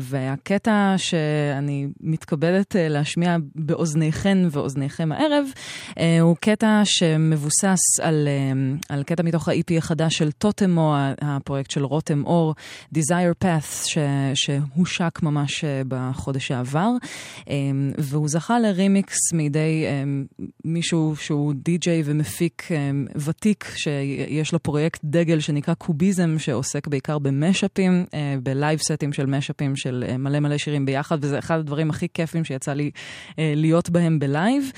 והקטע 0.00 0.94
שאני 0.96 1.86
מתכבדת 2.00 2.76
להשמיע 2.78 3.36
באוזניכן 3.54 4.38
ואוזניכם 4.50 5.12
הערב, 5.12 5.46
הוא 6.20 6.36
קטע 6.40 6.82
שמבוסס 6.84 8.00
על, 8.02 8.28
אה, 8.28 8.94
על 8.94 9.02
קטע 9.02 9.22
מתוך 9.22 9.48
ה-EP 9.48 9.78
החדש 9.78 10.18
של 10.18 10.32
טוטמו, 10.32 10.94
הפרויקט 11.22 11.70
של 11.70 11.84
רותם 11.84 12.24
אור, 12.24 12.54
Desire 12.94 13.44
Path, 13.44 13.86
ש, 13.86 13.98
שהושק 14.34 15.22
ממש 15.22 15.64
אה, 15.64 15.82
בחודש 16.28 16.46
שעבר, 16.48 16.90
אה, 17.48 17.54
והוא 17.98 18.28
זכה 18.28 18.58
לרימיקס 18.58 19.32
מידי 19.32 19.84
אה, 19.86 20.04
מישהו 20.64 21.16
שהוא 21.16 21.54
די-ג'יי 21.56 22.02
ומפיק 22.04 22.68
אה, 22.70 22.90
ותיק, 23.16 23.72
שיש 23.76 24.52
לו 24.52 24.62
פרויקט 24.62 25.00
דגל 25.04 25.40
שנקרא 25.40 25.74
קוביזם, 25.74 26.38
שעוסק 26.38 26.86
בעיקר 26.86 27.18
במשאפים, 27.18 28.04
אה, 28.14 28.34
בלייב 28.42 28.78
סטים 28.78 29.12
של 29.12 29.26
מאשאפים 29.26 29.76
של 29.76 30.04
אה, 30.08 30.16
מלא 30.16 30.40
מלא 30.40 30.58
שירים 30.58 30.86
ביחד, 30.86 31.18
וזה 31.20 31.38
אחד 31.38 31.58
הדברים 31.58 31.90
הכי 31.90 32.06
כיפים 32.14 32.44
שיצא 32.44 32.72
לי 32.72 32.90
אה, 33.38 33.52
להיות 33.56 33.90
בהם 33.90 34.18
ב 34.18 34.27
live. 34.27 34.72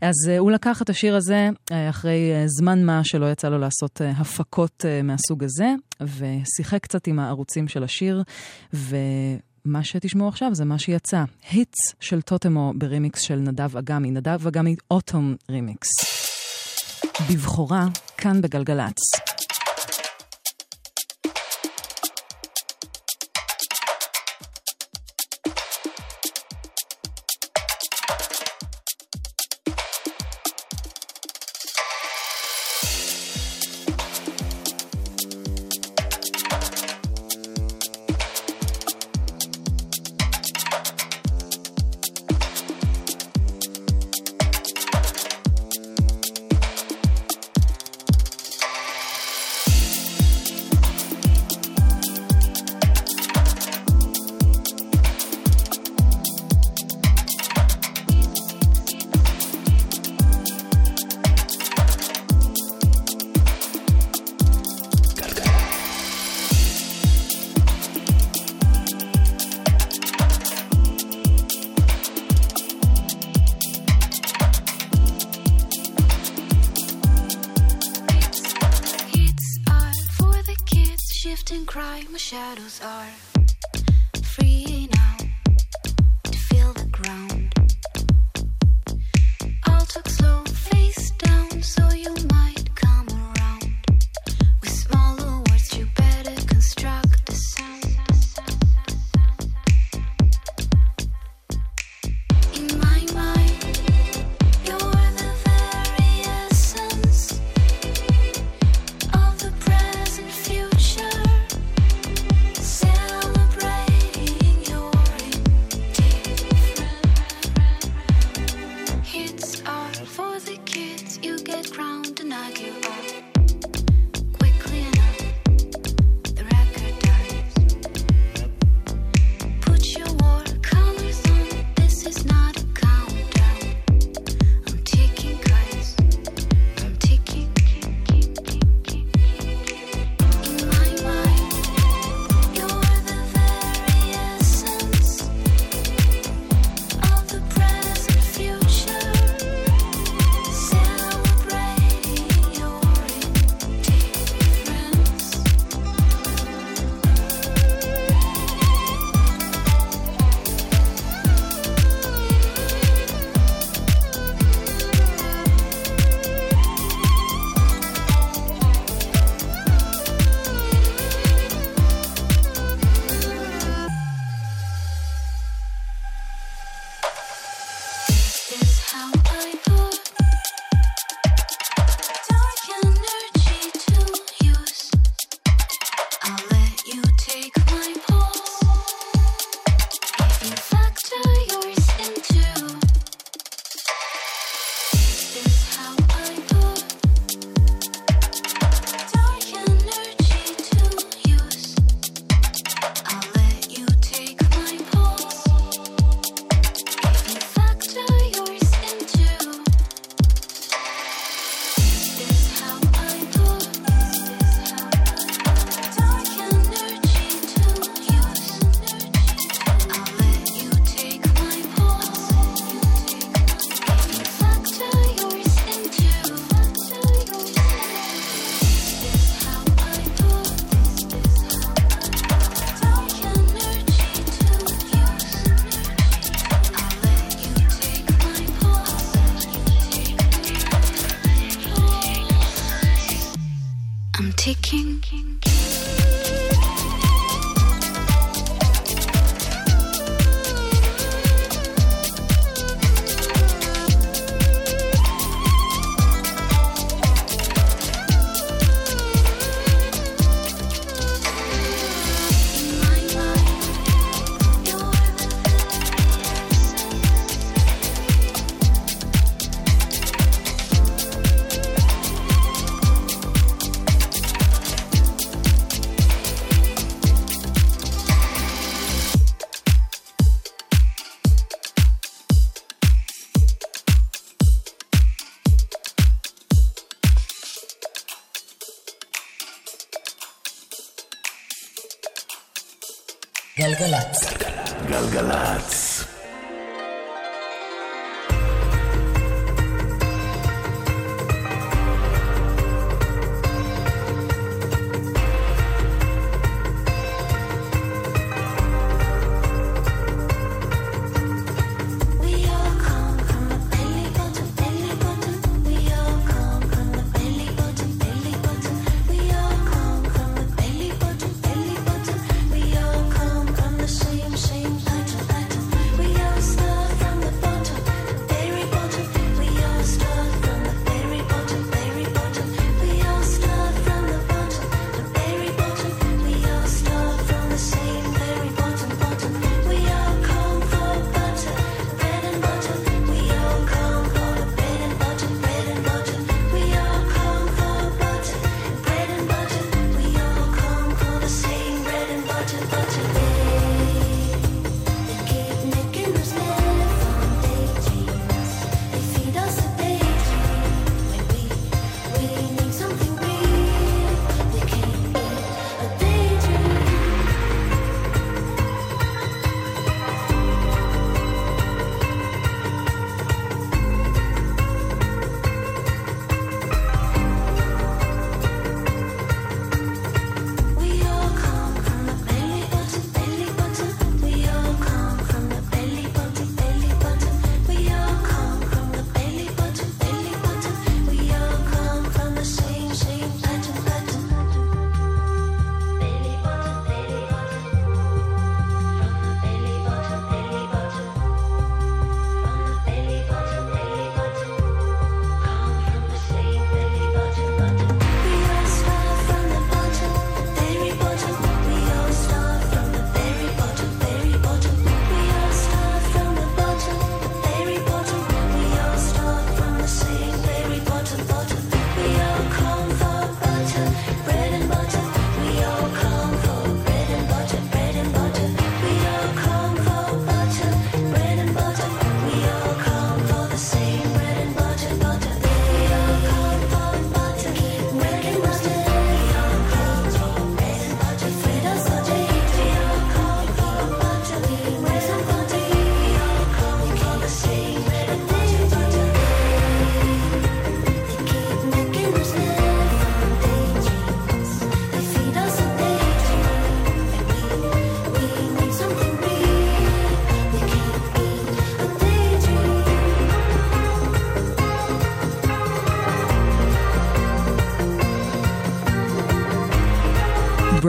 אז 0.00 0.14
הוא 0.38 0.50
לקח 0.50 0.82
את 0.82 0.90
השיר 0.90 1.16
הזה 1.16 1.48
אחרי 1.90 2.30
זמן 2.46 2.84
מה 2.84 3.04
שלא 3.04 3.32
יצא 3.32 3.48
לו 3.48 3.58
לעשות 3.58 4.00
הפקות 4.16 4.84
מהסוג 5.04 5.44
הזה, 5.44 5.74
ושיחק 6.00 6.82
קצת 6.82 7.06
עם 7.06 7.18
הערוצים 7.18 7.68
של 7.68 7.84
השיר, 7.84 8.22
ומה 9.66 9.84
שתשמעו 9.84 10.28
עכשיו 10.28 10.54
זה 10.54 10.64
מה 10.64 10.78
שיצא. 10.78 11.24
היטס 11.50 11.78
של 12.00 12.22
טוטמו 12.22 12.72
ברימיקס 12.76 13.20
של 13.20 13.36
נדב 13.36 13.76
אגמי, 13.76 14.10
נדב 14.10 14.46
אגמי 14.46 14.76
Autumn 14.90 15.34
Remix. 15.50 15.88
בבכורה, 17.30 17.86
כאן 18.16 18.40
בגלגלצ. 18.40 19.35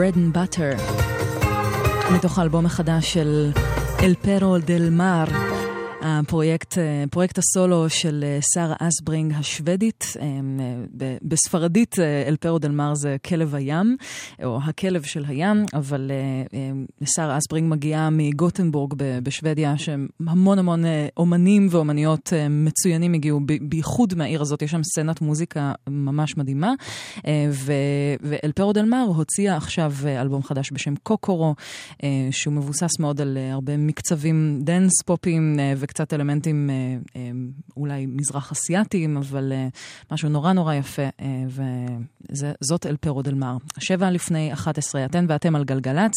Bread 0.08 0.16
and 0.16 0.36
Butter, 0.36 0.82
מתוך 2.14 2.38
האלבום 2.38 2.66
החדש 2.66 3.12
של 3.12 3.52
El 3.98 4.26
Perro 4.26 4.66
del 4.66 4.98
Mar, 4.98 5.32
הפרויקט, 6.02 6.78
אה, 6.78 7.04
פרויקט 7.10 7.38
הסולו 7.38 7.90
של 7.90 8.24
אה, 8.26 8.38
שרה 8.54 8.74
אסברינג 8.78 9.32
השוודית, 9.38 10.04
אה, 10.20 10.26
בספרדית 11.28 11.98
אה, 11.98 12.22
אל 12.26 12.36
פרו 12.36 12.58
דל 12.58 12.70
מר 12.70 12.94
זה 12.94 13.16
כלב 13.26 13.54
הים, 13.54 13.96
או 14.44 14.58
הכלב 14.64 15.02
של 15.02 15.24
הים, 15.28 15.64
אבל 15.74 16.10
אה, 16.10 16.58
אה, 16.58 16.70
שרה 17.04 17.38
אסברינג 17.38 17.70
מגיעה 17.70 18.10
מגוטנבורג 18.10 18.94
בשוודיה, 19.22 19.74
שהמון 19.78 20.58
המון 20.58 20.84
אה, 20.84 21.08
אומנים 21.16 21.68
ואומניות 21.70 22.32
אה, 22.32 22.48
מצוינים 22.48 23.14
הגיעו, 23.14 23.40
בייחוד 23.60 24.14
מהעיר 24.14 24.42
הזאת, 24.42 24.62
יש 24.62 24.70
שם 24.70 24.82
סצנת 24.82 25.20
מוזיקה 25.20 25.72
ממש 25.88 26.36
מדהימה. 26.36 26.72
אה, 27.26 27.46
ו-El 28.22 28.52
Perro 28.54 28.72
del 28.72 28.84
Mar 28.84 29.04
הוציאה 29.16 29.56
עכשיו 29.56 29.92
אה, 30.06 30.20
אלבום 30.20 30.42
חדש 30.42 30.72
בשם 30.72 30.94
קוקורו, 31.02 31.54
אה, 32.02 32.28
שהוא 32.30 32.54
מבוסס 32.54 32.98
מאוד 33.00 33.20
על 33.20 33.38
אה, 33.40 33.52
הרבה 33.52 33.76
מקצבים 33.76 34.60
dance 34.62 35.02
pop 35.06 35.36
ים 35.36 35.56
אה, 35.60 35.72
וקצת 35.76 36.14
אלמנטים 36.14 36.70
אה, 36.70 36.74
אה, 37.16 37.30
אולי 37.76 38.06
מזרח 38.06 38.52
אסייתיים, 38.52 39.16
אבל 39.16 39.52
אה, 39.52 39.68
משהו 40.10 40.28
נורא 40.28 40.52
נורא 40.52 40.74
יפה, 40.74 41.02
אה, 41.02 41.17
וזאת 42.30 42.86
El 42.86 42.96
Perro 42.96 43.22
del 43.22 43.34
Mar. 43.34 43.56
שבע 43.78 44.10
לפני 44.10 44.52
11, 44.52 45.04
אתן 45.04 45.26
ואתם 45.28 45.56
על 45.56 45.64
גלגלצ. 45.64 46.12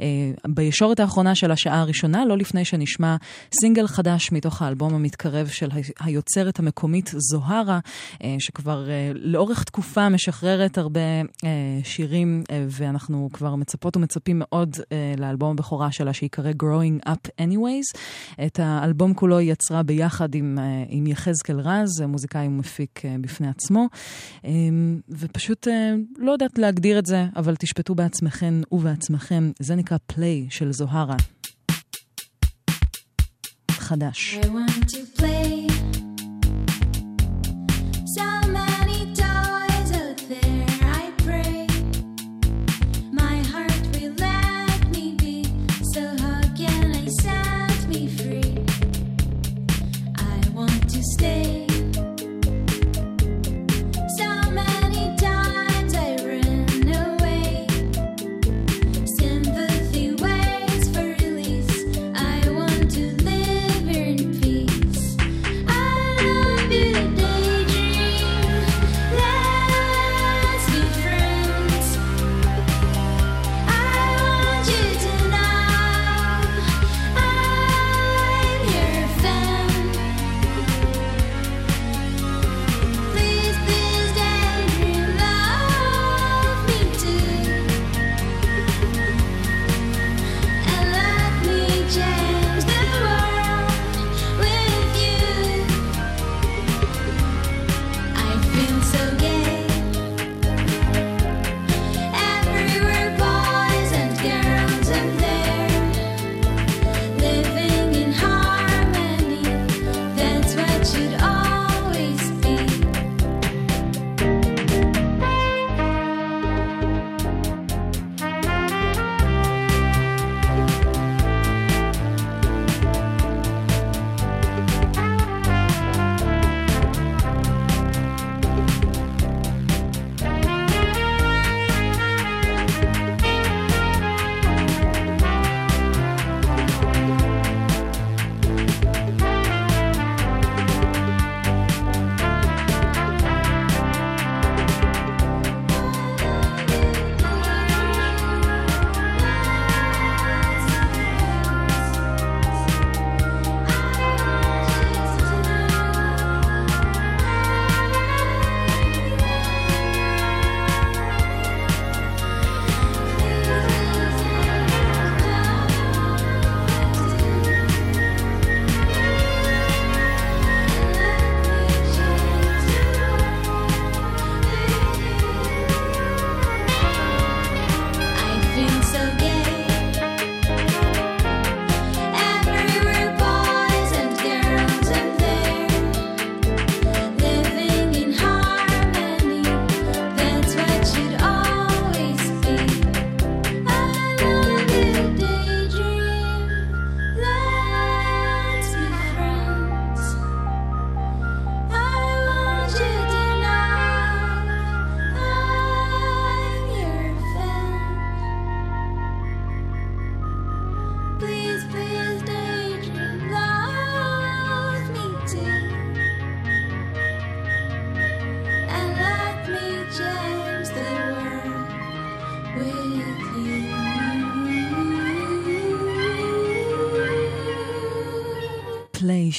אה, 0.00 0.06
בישורת 0.48 1.00
האחרונה 1.00 1.34
של 1.34 1.50
השעה 1.50 1.80
הראשונה, 1.80 2.24
לא 2.24 2.38
לפני 2.38 2.64
שנשמע 2.64 3.16
סינגל 3.60 3.86
חדש 3.86 4.32
מתוך 4.32 4.62
האלבום 4.62 4.94
המתקרב 4.94 5.46
של 5.46 5.68
היוצרת 6.00 6.58
המקומית 6.58 7.10
זוהרה, 7.16 7.78
אה, 8.22 8.36
שכבר 8.38 8.90
אה, 8.90 9.10
לאורך 9.14 9.64
תקופה 9.64 10.08
משחררת 10.08 10.78
הרבה 10.78 11.00
אה, 11.44 11.48
שירים, 11.84 12.42
אה, 12.50 12.64
ואנחנו 12.68 13.30
כבר 13.32 13.54
מצפות 13.54 13.96
ומצפים 13.96 14.38
מאוד 14.38 14.76
אה, 14.92 15.14
לאלבום 15.18 15.50
הבכורה 15.50 15.92
שלה, 15.92 16.12
שיקרא 16.12 16.50
Growing 16.62 17.08
Up 17.08 17.28
Anyways. 17.40 17.98
את 18.46 18.60
האלבום 18.62 19.14
כולו 19.14 19.38
היא 19.38 19.52
יצרה 19.52 19.82
ביחד 19.82 20.34
עם, 20.34 20.58
אה, 20.58 20.84
עם 20.88 21.06
יחזקאל 21.06 21.60
רז, 21.60 22.00
מוזיקאי 22.00 22.46
ומפיק 22.46 23.00
אה, 23.04 23.16
בפני 23.20 23.48
עצמו, 23.48 23.86
אה, 24.43 24.43
ופשוט 25.08 25.68
אה, 25.68 25.94
לא 26.18 26.32
יודעת 26.32 26.58
להגדיר 26.58 26.98
את 26.98 27.06
זה, 27.06 27.26
אבל 27.36 27.56
תשפטו 27.56 27.94
בעצמכם 27.94 28.60
ובעצמכם. 28.72 29.50
זה 29.58 29.74
נקרא 29.74 29.96
פליי 30.06 30.46
של 30.50 30.72
זוהרה. 30.72 31.16
חדש. 33.70 34.38
I 34.42 34.46
want 34.46 34.90
to 34.90 35.20
play. 35.20 35.93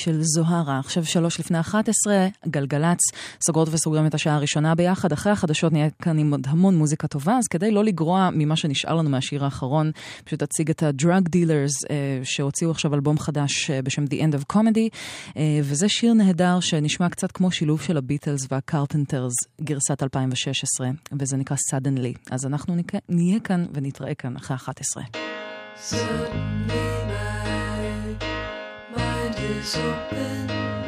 של 0.05 0.21
זוהרה, 0.21 0.79
עכשיו 0.79 1.05
שלוש 1.05 1.39
לפני 1.39 1.59
11, 1.59 2.27
גלגלצ, 2.47 2.99
סוגרות 3.45 3.67
וסוגרים 3.71 4.05
את 4.05 4.13
השעה 4.13 4.35
הראשונה 4.35 4.75
ביחד. 4.75 5.11
אחרי 5.11 5.31
החדשות 5.31 5.73
נהיה 5.73 5.89
כאן 6.01 6.19
עם 6.19 6.31
עוד 6.31 6.47
המון 6.49 6.77
מוזיקה 6.77 7.07
טובה, 7.07 7.37
אז 7.37 7.47
כדי 7.47 7.71
לא 7.71 7.83
לגרוע 7.83 8.29
ממה 8.33 8.55
שנשאר 8.55 8.95
לנו 8.95 9.09
מהשיר 9.09 9.43
האחרון, 9.45 9.91
פשוט 10.23 10.43
אציג 10.43 10.69
את 10.69 10.83
ה-Drug 10.83 11.29
Dealers, 11.35 11.89
אה, 11.89 12.19
שהוציאו 12.23 12.71
עכשיו 12.71 12.93
אלבום 12.93 13.19
חדש 13.19 13.69
אה, 13.69 13.81
בשם 13.81 14.03
The 14.03 14.07
End 14.07 14.35
of 14.35 14.55
Comedy, 14.55 14.89
אה, 15.37 15.59
וזה 15.63 15.89
שיר 15.89 16.13
נהדר 16.13 16.59
שנשמע 16.59 17.09
קצת 17.09 17.31
כמו 17.31 17.51
שילוב 17.51 17.81
של 17.81 17.97
הביטלס 17.97 18.47
והקרפנטרס, 18.51 19.33
גרסת 19.61 20.03
2016, 20.03 20.89
וזה 21.19 21.37
נקרא 21.37 21.57
Suddenly. 21.71 22.19
אז 22.31 22.45
אנחנו 22.45 22.75
נהיה 23.09 23.39
כאן 23.39 23.65
ונתראה 23.73 24.13
כאן 24.13 24.35
אחרי 24.35 24.55
11. 24.55 25.03
Suddenly 25.89 26.95
my 27.07 27.94
open, 29.73 30.84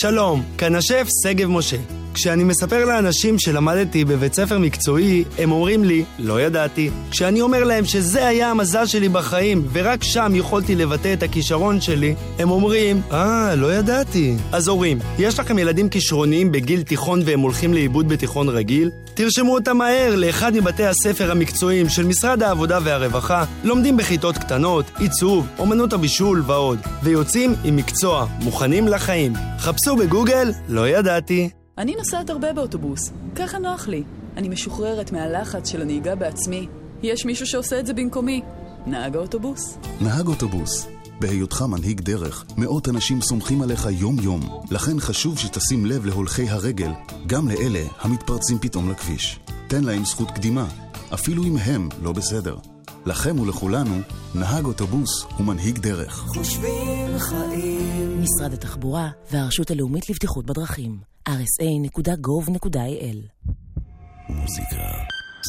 שלום, 0.00 0.42
כאן 0.58 0.74
השף 0.74 1.06
שגב 1.22 1.48
משה. 1.48 1.97
כשאני 2.14 2.44
מספר 2.44 2.84
לאנשים 2.84 3.38
שלמדתי 3.38 4.04
בבית 4.04 4.34
ספר 4.34 4.58
מקצועי, 4.58 5.24
הם 5.38 5.52
אומרים 5.52 5.84
לי, 5.84 6.04
לא 6.18 6.40
ידעתי. 6.40 6.90
כשאני 7.10 7.40
אומר 7.40 7.64
להם 7.64 7.84
שזה 7.84 8.26
היה 8.26 8.50
המזל 8.50 8.86
שלי 8.86 9.08
בחיים, 9.08 9.62
ורק 9.72 10.04
שם 10.04 10.32
יכולתי 10.34 10.74
לבטא 10.74 11.12
את 11.12 11.22
הכישרון 11.22 11.80
שלי, 11.80 12.14
הם 12.38 12.50
אומרים, 12.50 13.00
אה, 13.12 13.54
לא 13.54 13.74
ידעתי. 13.74 14.36
אז 14.52 14.68
הורים, 14.68 14.98
יש 15.18 15.38
לכם 15.38 15.58
ילדים 15.58 15.88
כישרוניים 15.88 16.52
בגיל 16.52 16.82
תיכון 16.82 17.20
והם 17.24 17.40
הולכים 17.40 17.74
לאיבוד 17.74 18.08
בתיכון 18.08 18.48
רגיל? 18.48 18.90
תרשמו 19.14 19.54
אותם 19.54 19.76
מהר 19.76 20.16
לאחד 20.16 20.52
מבתי 20.54 20.86
הספר 20.86 21.30
המקצועיים 21.30 21.88
של 21.88 22.04
משרד 22.04 22.42
העבודה 22.42 22.78
והרווחה, 22.84 23.44
לומדים 23.64 23.96
בכיתות 23.96 24.38
קטנות, 24.38 24.84
עיצוב, 24.98 25.46
אומנות 25.58 25.92
הבישול 25.92 26.42
ועוד, 26.46 26.78
ויוצאים 27.02 27.54
עם 27.64 27.76
מקצוע, 27.76 28.26
מוכנים 28.40 28.88
לחיים. 28.88 29.32
חפשו 29.58 29.96
בגוגל, 29.96 30.52
לא 30.68 30.88
ידעתי. 30.88 31.57
אני 31.78 31.94
נוסעת 31.96 32.30
הרבה 32.30 32.52
באוטובוס, 32.52 33.12
ככה 33.34 33.58
נוח 33.58 33.88
לי. 33.88 34.02
אני 34.36 34.48
משוחררת 34.48 35.12
מהלחץ 35.12 35.68
של 35.68 35.82
הנהיגה 35.82 36.14
בעצמי. 36.14 36.66
יש 37.02 37.24
מישהו 37.26 37.46
שעושה 37.46 37.80
את 37.80 37.86
זה 37.86 37.94
במקומי. 37.94 38.42
נהג 38.86 39.16
האוטובוס. 39.16 39.78
נהג 40.00 40.26
אוטובוס. 40.26 40.86
בהיותך 41.20 41.62
מנהיג 41.62 42.00
דרך, 42.00 42.44
מאות 42.56 42.88
אנשים 42.88 43.20
סומכים 43.20 43.62
עליך 43.62 43.88
יום-יום. 43.90 44.40
לכן 44.70 45.00
חשוב 45.00 45.38
שתשים 45.38 45.86
לב 45.86 46.06
להולכי 46.06 46.48
הרגל, 46.48 46.90
גם 47.26 47.48
לאלה 47.48 47.84
המתפרצים 48.00 48.58
פתאום 48.58 48.90
לכביש. 48.90 49.38
תן 49.68 49.84
להם 49.84 50.04
זכות 50.04 50.30
קדימה, 50.30 50.66
אפילו 51.14 51.44
אם 51.44 51.56
הם 51.56 51.88
לא 52.02 52.12
בסדר. 52.12 52.56
לכם 53.08 53.40
ולכולנו, 53.40 54.00
נהג 54.34 54.64
אוטובוס 54.64 55.24
הוא 55.36 55.46
מנהיג 55.46 55.78
דרך. 55.78 56.12
חושבים 56.12 57.18
חיים. 57.18 58.22
משרד 58.22 58.52
התחבורה 58.52 59.08
והרשות 59.32 59.70
הלאומית 59.70 60.10
לבטיחות 60.10 60.46
בדרכים. 60.46 60.98
rsa.gov.il 61.28 62.68
מוזיקה 64.28 64.76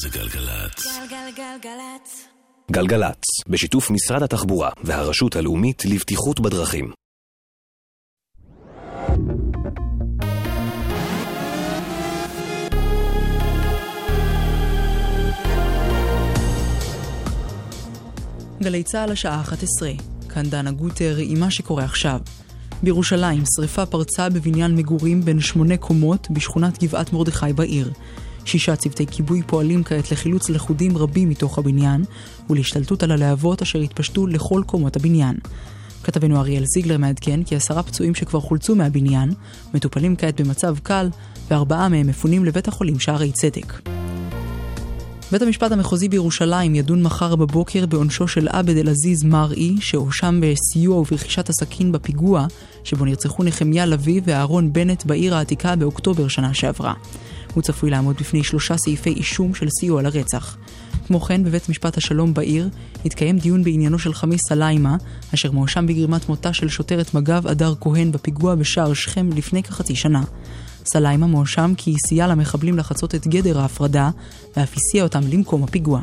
זה 0.02 0.10
גלגלצ. 0.10 0.86
גלגלגלגלצ. 1.10 2.28
גלגלצ, 2.72 3.22
בשיתוף 3.48 3.92
משרד 3.92 4.24
התחבורה 4.24 4.70
והרשות 4.84 5.36
הלאומית 5.36 5.86
לבטיחות 5.86 6.40
בדרכים. 6.40 6.92
גלי 18.64 18.84
צה"ל 18.84 19.12
השעה 19.12 19.42
11, 19.42 19.92
כאן 20.30 20.44
דנה 20.50 20.72
גוטר 20.72 21.16
עם 21.20 21.40
מה 21.40 21.52
שקורה 21.52 21.84
עכשיו. 21.84 22.20
בירושלים, 22.84 23.44
שריפה 23.56 23.86
פרצה 23.86 24.30
בבניין 24.30 24.76
מגורים 24.76 25.22
בין 25.22 25.40
שמונה 25.40 25.78
קומות 25.78 26.28
בשכונת 26.32 26.84
גבעת 26.84 27.14
מרדכי 27.14 27.54
בעיר. 27.56 27.92
שישה 28.46 28.76
צוותי 28.76 29.06
כיבוי 29.08 29.42
פועלים 29.48 29.84
כעת 29.84 30.12
לחילוץ 30.12 30.50
לכודים 30.50 30.98
רבים 30.98 31.30
מתוך 31.30 31.58
הבניין 31.58 32.04
ולהשתלטות 32.50 33.04
על 33.04 33.12
הלהבות 33.12 33.62
אשר 33.62 33.80
התפשטו 33.80 34.28
לכל 34.28 34.64
קומות 34.66 34.96
הבניין. 34.96 35.38
כתבנו 36.04 36.40
אריאל 36.40 36.64
זיגלר 36.66 36.98
מעדכן 36.98 37.44
כי 37.44 37.56
עשרה 37.56 37.84
פצועים 37.84 38.16
שכבר 38.16 38.40
חולצו 38.40 38.76
מהבניין 38.76 39.34
מטופלים 39.74 40.16
כעת 40.16 40.42
במצב 40.42 40.76
קל 40.84 41.10
וארבעה 41.50 41.90
מהם 41.90 42.08
מפונים 42.08 42.46
לבית 42.46 42.68
החולים 42.68 43.00
שערי 43.00 43.32
צדק. 43.32 43.74
בית 45.32 45.42
המשפט 45.42 45.72
המחוזי 45.72 46.10
בירושלים 46.10 46.76
ידון 46.76 47.04
מחר 47.04 47.36
בבוקר 47.36 47.86
בעונשו 47.86 48.28
של 48.28 48.48
עבד 48.48 48.78
אל-עזיז 48.78 49.24
מרעי, 49.24 49.76
שהואשם 49.80 50.42
בסיוע 50.42 50.98
וברכישת 50.98 51.50
הסכין 51.50 51.92
בפיגוע, 51.92 52.46
שבו 52.84 53.06
נרצחו 53.06 53.44
נחמיה 53.44 53.86
לביא 53.86 54.22
ואהרון 54.26 54.74
בנט 54.74 55.06
בעיר 55.06 55.36
העתיקה 55.36 55.76
באוקטובר 55.76 56.28
שנה 56.28 56.54
שעברה. 56.54 56.94
הוא 57.54 57.64
צפוי 57.64 57.90
לעמוד 57.90 58.16
בפני 58.20 58.44
שלושה 58.44 58.78
סעיפי 58.78 59.10
אישום 59.10 59.54
של 59.54 59.68
סיוע 59.80 60.02
לרצח. 60.02 60.58
כמו 61.08 61.20
כן, 61.20 61.44
בבית 61.44 61.70
משפט 61.70 61.98
השלום 61.98 62.34
בעיר 62.34 62.70
התקיים 63.06 63.40
דיון 63.40 63.64
בעניינו 63.64 64.00
של 64.00 64.14
חמיס 64.14 64.42
סליימה, 64.48 64.98
אשר 65.34 65.52
מואשם 65.52 65.88
בגרימת 65.88 66.30
מותה 66.30 66.54
של 66.54 66.70
שוטרת 66.70 67.14
מג"ב 67.14 67.48
הדר 67.48 67.74
כהן 67.82 68.12
בפיגוע 68.12 68.56
בשער 68.56 68.94
שכם 68.94 69.30
לפני 69.36 69.64
כחצי 69.64 69.96
שנה. 69.96 70.24
סליימה 70.94 71.28
מואשם 71.28 71.74
כי 71.78 71.96
סייע 72.08 72.28
למחבלים 72.28 72.78
לחצות 72.78 73.16
את 73.16 73.28
גדר 73.28 73.60
ההפרדה, 73.60 74.10
ואף 74.58 74.74
הסיע 74.78 75.04
אותם 75.04 75.22
למקום 75.32 75.64
הפיגוע. 75.64 76.02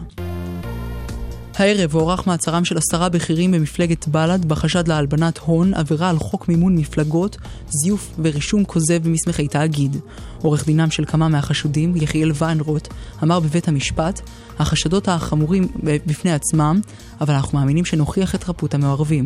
הערב 1.58 1.94
הוארך 1.94 2.26
מעצרם 2.26 2.64
של 2.64 2.78
עשרה 2.78 3.08
בכירים 3.08 3.52
במפלגת 3.52 4.08
בל"ד 4.08 4.44
בחשד 4.44 4.88
להלבנת 4.88 5.38
הון, 5.38 5.74
עבירה 5.74 6.10
על 6.10 6.18
חוק 6.18 6.48
מימון 6.48 6.76
מפלגות, 6.76 7.36
זיוף 7.70 8.14
ורישום 8.18 8.64
כוזב 8.64 9.02
במסמכי 9.04 9.48
תאגיד. 9.48 9.96
עורך 10.42 10.66
דינם 10.66 10.90
של 10.90 11.04
כמה 11.04 11.28
מהחשודים, 11.28 11.96
יחיאל 11.96 12.32
ויינרוט, 12.34 12.88
אמר 13.22 13.40
בבית 13.40 13.68
המשפט, 13.68 14.20
החשדות 14.58 15.08
החמורים 15.08 15.68
בפני 15.82 16.32
עצמם, 16.32 16.80
אבל 17.20 17.34
אנחנו 17.34 17.58
מאמינים 17.58 17.84
שנוכיח 17.84 18.34
את 18.34 18.44
חפות 18.44 18.74
המעורבים. 18.74 19.24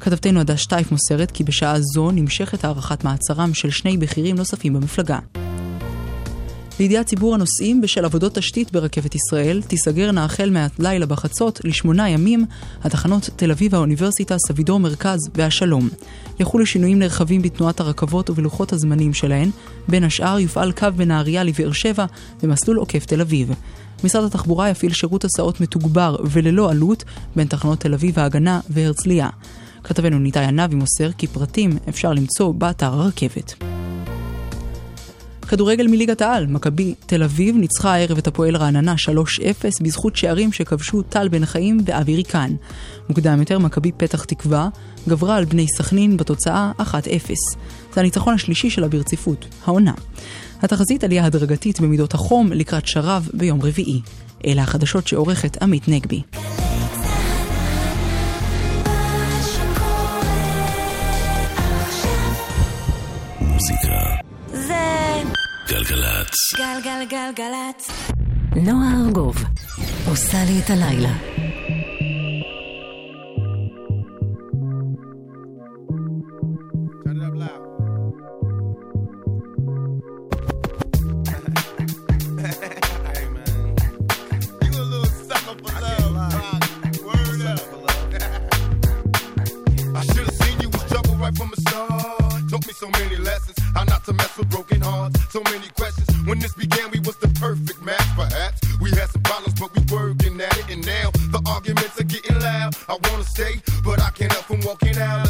כתבתנו 0.00 0.40
עדה 0.40 0.56
שטייף 0.56 0.92
מוסרת 0.92 1.30
כי 1.30 1.44
בשעה 1.44 1.80
זו 1.80 2.10
נמשכת 2.10 2.64
הארכת 2.64 3.04
מעצרם 3.04 3.54
של 3.54 3.70
שני 3.70 3.96
בכירים 3.96 4.36
נוספים 4.36 4.74
במפלגה. 4.74 5.18
לידיעת 6.80 7.06
ציבור 7.06 7.34
הנוסעים, 7.34 7.80
בשל 7.80 8.04
עבודות 8.04 8.34
תשתית 8.34 8.72
ברכבת 8.72 9.14
ישראל, 9.14 9.62
תיסגרנה 9.62 10.24
החל 10.24 10.50
מהלילה 10.50 11.06
בחצות 11.06 11.60
לשמונה 11.64 12.08
ימים 12.08 12.44
התחנות 12.84 13.30
תל 13.36 13.50
אביב 13.50 13.74
האוניברסיטה, 13.74 14.36
סבידור 14.48 14.80
מרכז 14.80 15.18
והשלום. 15.34 15.88
יחולו 16.40 16.66
שינויים 16.66 16.98
נרחבים 16.98 17.42
בתנועת 17.42 17.80
הרכבות 17.80 18.30
ובלוחות 18.30 18.72
הזמנים 18.72 19.14
שלהן, 19.14 19.50
בין 19.88 20.04
השאר 20.04 20.38
יופעל 20.38 20.72
קו 20.72 20.86
בנהריה 20.96 21.44
לבאר 21.44 21.72
שבע 21.72 22.06
במסלול 22.42 22.76
עוקף 22.76 23.06
תל 23.06 23.20
אביב. 23.20 23.52
משרד 24.04 24.24
התחבורה 24.24 24.68
יפעיל 24.68 24.92
שירות 24.92 25.24
הסעות 25.24 25.60
מתוגבר 25.60 26.16
וללא 26.30 26.70
עלות 26.70 27.04
בין 27.36 27.46
תחנות 27.46 27.80
תל 27.80 27.94
אביב 27.94 28.18
ההגנה 28.18 28.60
והרצליה. 28.70 29.28
כתבנו 29.84 30.18
ניתאי 30.18 30.44
ענבי 30.44 30.74
מוסר 30.74 31.12
כי 31.12 31.26
פרטים 31.26 31.78
אפשר 31.88 32.12
למצוא 32.12 32.52
באתר 32.52 32.92
הרכבת. 32.92 33.54
כדורגל 35.48 35.86
מליגת 35.86 36.22
העל, 36.22 36.46
מכבי 36.46 36.94
תל 37.06 37.22
אביב 37.22 37.56
ניצחה 37.56 37.94
הערב 37.94 38.18
את 38.18 38.26
הפועל 38.26 38.56
רעננה 38.56 38.94
3-0 38.94 39.12
בזכות 39.82 40.16
שערים 40.16 40.52
שכבשו 40.52 41.02
טל 41.02 41.28
בן 41.28 41.44
חיים 41.44 41.78
ואבי 41.84 42.16
ריקן. 42.16 42.54
מוקדם 43.08 43.40
יותר 43.40 43.58
מכבי 43.58 43.92
פתח 43.96 44.24
תקווה 44.24 44.68
גברה 45.08 45.36
על 45.36 45.44
בני 45.44 45.66
סכנין 45.76 46.16
בתוצאה 46.16 46.72
1-0. 46.80 46.82
זה 47.94 48.00
הניצחון 48.00 48.34
השלישי 48.34 48.70
שלה 48.70 48.88
ברציפות, 48.88 49.46
העונה. 49.64 49.92
התחזית 50.62 51.04
עלייה 51.04 51.24
הדרגתית 51.24 51.80
במידות 51.80 52.14
החום 52.14 52.52
לקראת 52.52 52.86
שרב 52.86 53.28
ביום 53.34 53.62
רביעי. 53.62 54.00
אלה 54.46 54.62
החדשות 54.62 55.08
שעורכת 55.08 55.62
עמית 55.62 55.88
נגבי. 55.88 56.22
גלגלצ. 65.68 66.34
גלגלגלגלצ. 66.56 67.90
נועה 68.56 68.92
ארגוב 69.06 69.36
עושה 70.08 70.38
לי 70.46 70.60
את 70.64 70.70
הלילה. 70.70 71.12
to 94.06 94.12
mess 94.12 94.38
with 94.38 94.48
broken 94.50 94.80
hearts. 94.80 95.18
So 95.30 95.42
many 95.50 95.66
questions. 95.74 96.08
When 96.26 96.38
this 96.38 96.54
began, 96.54 96.90
we 96.92 97.00
was 97.00 97.16
the 97.16 97.28
perfect 97.40 97.82
match, 97.82 98.08
perhaps. 98.14 98.60
We 98.80 98.90
had 98.90 99.10
some 99.10 99.22
problems, 99.22 99.58
but 99.58 99.74
we 99.74 99.82
working 99.92 100.40
at 100.40 100.56
it. 100.58 100.70
And 100.70 100.86
now 100.86 101.10
the 101.34 101.42
arguments 101.48 102.00
are 102.00 102.04
getting 102.04 102.38
loud. 102.38 102.76
I 102.88 102.96
wanna 103.10 103.24
stay, 103.24 103.60
but 103.84 104.00
I 104.00 104.10
can't 104.10 104.30
help 104.30 104.44
from 104.44 104.60
walking 104.60 104.96
out. 104.98 105.25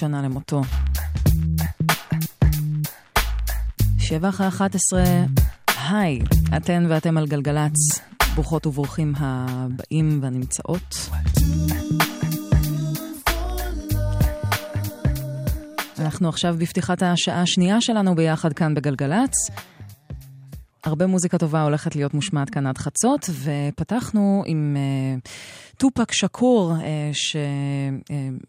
שנה 0.00 0.22
למותו. 0.22 0.62
שבע 3.98 4.28
אחרי 4.28 4.48
11, 4.48 5.02
היי, 5.88 6.18
אתן 6.56 6.86
ואתם 6.88 7.18
על 7.18 7.26
גלגלצ, 7.26 8.00
ברוכות 8.34 8.66
וברוכים 8.66 9.12
הבאים 9.16 10.18
והנמצאות. 10.22 10.94
אנחנו 15.98 16.28
עכשיו 16.28 16.56
בפתיחת 16.58 17.02
השעה 17.02 17.42
השנייה 17.42 17.80
שלנו 17.80 18.14
ביחד 18.14 18.52
כאן 18.52 18.74
בגלגלצ. 18.74 19.50
הרבה 20.84 21.06
מוזיקה 21.06 21.38
טובה 21.38 21.62
הולכת 21.62 21.96
להיות 21.96 22.14
מושמעת 22.14 22.50
כאן 22.50 22.66
עד 22.66 22.78
חצות, 22.78 23.30
ופתחנו 23.42 24.42
עם 24.46 24.76
אה, 24.76 25.18
טופאק 25.76 26.10
אה, 26.10 26.14
שאקור, 26.14 26.74
אה, 26.78 26.82
ש... 27.12 27.36
אה, 28.06 28.44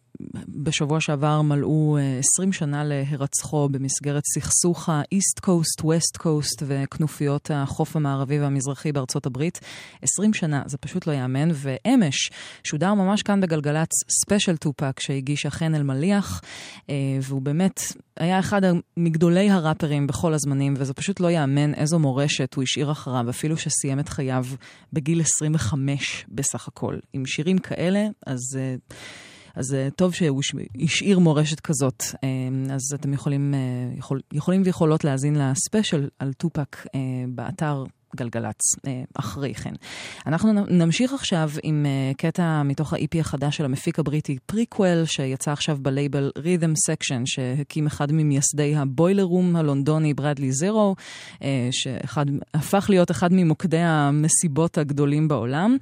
בשבוע 0.48 1.02
שעבר 1.02 1.42
מלאו 1.42 1.98
אה, 1.98 2.20
20 2.20 2.54
שנה 2.54 2.84
להירצחו 2.84 3.70
במסגרת 3.70 4.24
סכסוך 4.36 4.90
ה-East 4.90 5.46
Coast, 5.46 5.84
West 5.84 6.24
Coast 6.24 6.64
וכנופיות 6.66 7.52
החוף 7.54 7.96
המערבי 7.96 8.40
והמזרחי 8.40 8.92
בארצות 8.92 9.26
הברית. 9.26 9.60
20 10.02 10.34
שנה, 10.34 10.64
זה 10.66 10.78
פשוט 10.78 11.08
לא 11.08 11.12
ייאמן. 11.12 11.52
ואמש 11.54 12.32
שודר 12.64 12.94
ממש 12.94 13.24
כאן 13.24 13.42
בגלגלצ 13.42 13.90
special 14.10 14.58
טופאק 14.58 15.00
שהגישה 15.00 15.50
חן 15.50 15.76
אלמליח, 15.76 16.42
אה, 16.90 16.96
והוא 17.22 17.42
באמת 17.42 17.82
היה 18.18 18.40
אחד 18.40 18.62
מגדולי 18.98 19.50
הראפרים 19.50 20.08
בכל 20.08 20.34
הזמנים, 20.34 20.74
וזה 20.78 20.94
פשוט 20.94 21.20
לא 21.20 21.28
ייאמן 21.28 21.74
איזו 21.74 22.00
מורשת 22.00 22.54
הוא 22.54 22.64
השאיר 22.64 22.92
אחריו, 22.92 23.30
אפילו 23.30 23.58
שסיים 23.58 24.00
את 24.00 24.10
חייו 24.10 24.46
בגיל 24.94 25.22
25 25.22 26.26
בסך 26.30 26.68
הכל. 26.68 26.98
עם 27.14 27.26
שירים 27.26 27.58
כאלה, 27.58 28.08
אז... 28.26 28.40
אה, 28.60 28.76
אז 29.56 29.74
אה, 29.74 29.88
טוב 29.96 30.14
שהוא 30.14 30.40
הש- 30.40 30.56
השאיר 30.84 31.20
מורשת 31.20 31.60
כזאת. 31.60 32.04
אה, 32.24 32.28
אז 32.74 32.82
אתם 32.96 33.14
יכולים, 33.14 33.54
אה, 33.54 33.60
יכול, 33.98 34.20
יכולים 34.34 34.62
ויכולות 34.66 35.04
להאזין 35.04 35.36
ל-special 35.36 36.10
על 36.20 36.34
טופאק 36.34 36.86
באתר 37.36 37.84
גלגלצ 38.16 38.62
אה, 38.88 39.02
אחרי 39.14 39.54
כן. 39.54 39.74
אנחנו 40.28 40.54
נמשיך 40.54 41.14
עכשיו 41.14 41.50
עם 41.64 41.86
אה, 41.86 42.14
קטע 42.18 42.64
מתוך 42.64 42.94
ה-EP 42.94 43.20
החדש 43.20 43.58
של 43.58 43.66
המפיק 43.66 44.00
הבריטי 44.00 44.38
פריקוול, 44.46 45.06
שיצא 45.06 45.52
עכשיו 45.52 45.78
בלייבל 45.82 46.32
Rhythm 46.38 46.92
Section, 46.92 47.22
שהקים 47.26 47.88
אחד 47.88 48.12
ממייסדי 48.12 48.76
ה-Boiler 48.76 49.24
Room 49.24 49.56
הלונדוני, 49.56 50.14
ברדלי 50.14 50.52
זירו, 50.52 50.96
אה, 51.44 51.70
שהפך 51.72 52.86
להיות 52.90 53.12
אחד 53.12 53.34
ממוקדי 53.34 53.80
המסיבות 53.80 54.78
הגדולים 54.78 55.28
בעולם. 55.28 55.78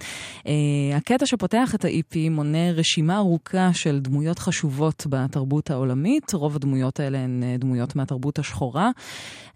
הקטע 0.96 1.26
שפותח 1.26 1.76
את 1.76 1.86
ה-EP 1.86 2.30
מונה 2.32 2.72
רשימה 2.72 3.18
ארוכה 3.18 3.70
של 3.74 4.00
דמויות 4.00 4.40
חשובות 4.40 5.08
בתרבות 5.10 5.72
העולמית. 5.72 6.34
רוב 6.34 6.56
הדמויות 6.56 7.00
האלה 7.00 7.18
הן 7.18 7.44
דמויות 7.60 7.96
מהתרבות 7.96 8.40
השחורה. 8.40 8.92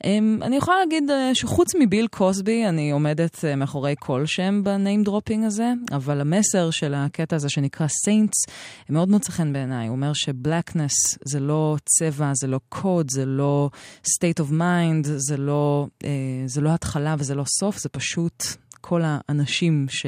אה, 0.06 0.18
אני 0.42 0.56
יכולה 0.56 0.78
להגיד 0.80 1.10
שחוץ 1.34 1.76
מביל 1.80 2.08
קוסבי, 2.08 2.63
אני 2.70 2.92
עומדת 2.92 3.46
אה, 3.46 3.56
מאחורי 3.56 3.96
כל 4.00 4.26
שם 4.26 4.62
ב-name 4.64 5.04
dropping 5.04 5.46
הזה, 5.46 5.74
אבל 5.92 6.22
המסר 6.22 6.72
של 6.72 6.94
הקטע 6.94 7.36
הזה 7.36 7.50
שנקרא 7.50 7.88
Saints, 7.88 8.46
מאוד 8.90 9.10
מוצא 9.10 9.32
חן 9.32 9.54
בעיניי. 9.54 9.88
הוא 9.88 9.96
אומר 9.96 10.14
ש-blackness 10.14 10.94
זה 11.26 11.40
לא 11.40 11.78
צבע, 11.86 12.32
זה 12.34 12.48
לא 12.48 12.60
קוד, 12.70 13.12
זה 13.12 13.26
לא 13.26 13.70
state 14.08 14.44
of 14.44 14.52
mind, 14.52 15.08
זה 15.18 15.38
לא, 15.38 15.88
אה, 16.04 16.10
זה 16.46 16.62
לא 16.62 16.70
התחלה 16.70 17.16
וזה 17.20 17.36
לא 17.36 17.44
סוף, 17.60 17.80
זה 17.80 17.90
פשוט 17.90 18.44
כל 18.82 19.02
האנשים 19.06 19.86
ש... 19.90 20.06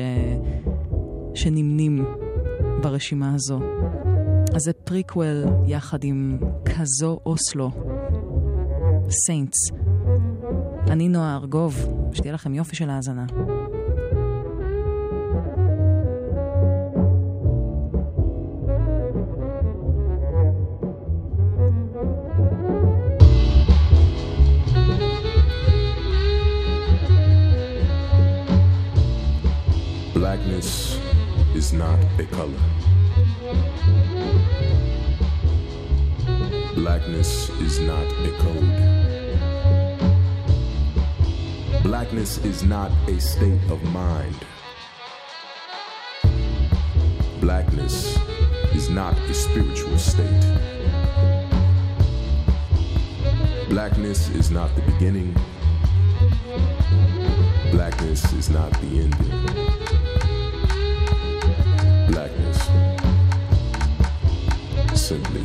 שנמנים 1.35 2.05
ברשימה 2.81 3.33
הזו. 3.35 3.59
אז 4.55 4.61
זה 4.61 4.73
פריקוול 4.73 5.45
יחד 5.67 6.03
עם 6.03 6.39
Cazeaux 6.65 7.19
Oslo, 7.25 7.71
Saints. 9.09 9.57
אני 10.89 11.09
נועה 11.09 11.35
ארגוב, 11.35 11.87
שתהיה 12.13 12.33
לכם 12.33 12.53
יופי 12.53 12.75
של 12.75 12.89
האזנה. 12.89 13.25
Blackness 30.15 30.99
is 31.55 31.73
not 31.73 31.99
a 32.23 32.25
color. 32.37 32.63
Blackness 36.75 37.49
is 37.65 37.79
not 37.79 38.07
a 38.29 38.31
code. 38.43 38.94
Blackness 41.85 42.39
is 42.39 42.63
not 42.63 42.91
a 43.07 43.21
state 43.21 43.61
of 43.69 43.79
mind. 43.93 44.35
Blackness 47.39 48.17
is 48.73 48.89
not 48.89 49.15
a 49.29 49.33
spiritual 49.35 49.95
state. 49.99 50.45
Blackness 53.69 54.29
is 54.29 54.49
not 54.49 54.75
the 54.75 54.81
beginning. 54.81 55.31
Blackness 57.71 58.33
is 58.33 58.49
not 58.49 58.71
the 58.81 59.01
ending. 59.05 59.45
Blackness 62.09 62.67
simply 64.99 65.43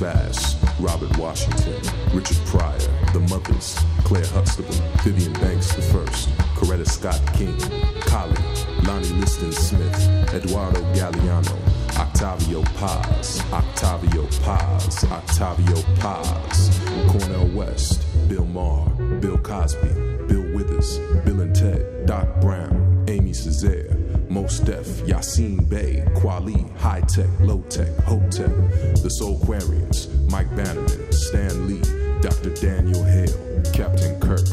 Bass, 0.00 0.56
Robert 0.78 1.16
Washington, 1.18 1.80
Richard 2.12 2.38
Pryor, 2.46 2.78
The 3.12 3.20
Mothers, 3.30 3.78
Claire 4.04 4.26
Huxtable, 4.26 4.74
Vivian 5.02 5.32
Banks 5.34 5.72
I, 5.72 5.80
Coretta 6.56 6.86
Scott 6.86 7.20
King, 7.34 7.58
Collie, 8.00 8.36
Lonnie 8.82 9.08
Liston 9.20 9.52
Smith, 9.52 10.34
Eduardo 10.34 10.80
Galliano, 10.92 11.56
Octavio 11.98 12.62
Paz, 12.78 13.42
Octavio 13.52 14.26
Paz, 14.42 15.04
Octavio 15.04 15.82
Paz, 15.96 16.80
Cornell 17.08 17.48
West, 17.48 18.04
Bill 18.28 18.44
Maher, 18.44 18.90
Bill 19.20 19.38
Cosby, 19.38 19.88
Bill 20.26 20.44
Withers, 20.54 20.98
Bill 21.24 21.40
and 21.40 21.54
Ted, 21.54 22.06
Doc 22.06 22.40
Brown, 22.40 23.04
Amy 23.08 23.30
Césaire, 23.32 23.95
Mos 24.36 24.60
Def, 24.60 24.86
Yassine 25.06 25.66
Bey, 25.66 26.04
Kweli, 26.16 26.70
High 26.76 27.00
Tech, 27.00 27.30
Low 27.40 27.62
Tech, 27.70 27.88
Hotep, 28.04 28.50
The 29.02 29.08
Soul 29.08 29.38
Quarians, 29.40 30.12
Mike 30.30 30.54
Bannerman, 30.54 31.10
Stan 31.10 31.66
Lee, 31.66 31.80
Dr. 32.20 32.50
Daniel 32.50 33.02
Hale, 33.02 33.62
Captain 33.72 34.20
Kirk, 34.20 34.44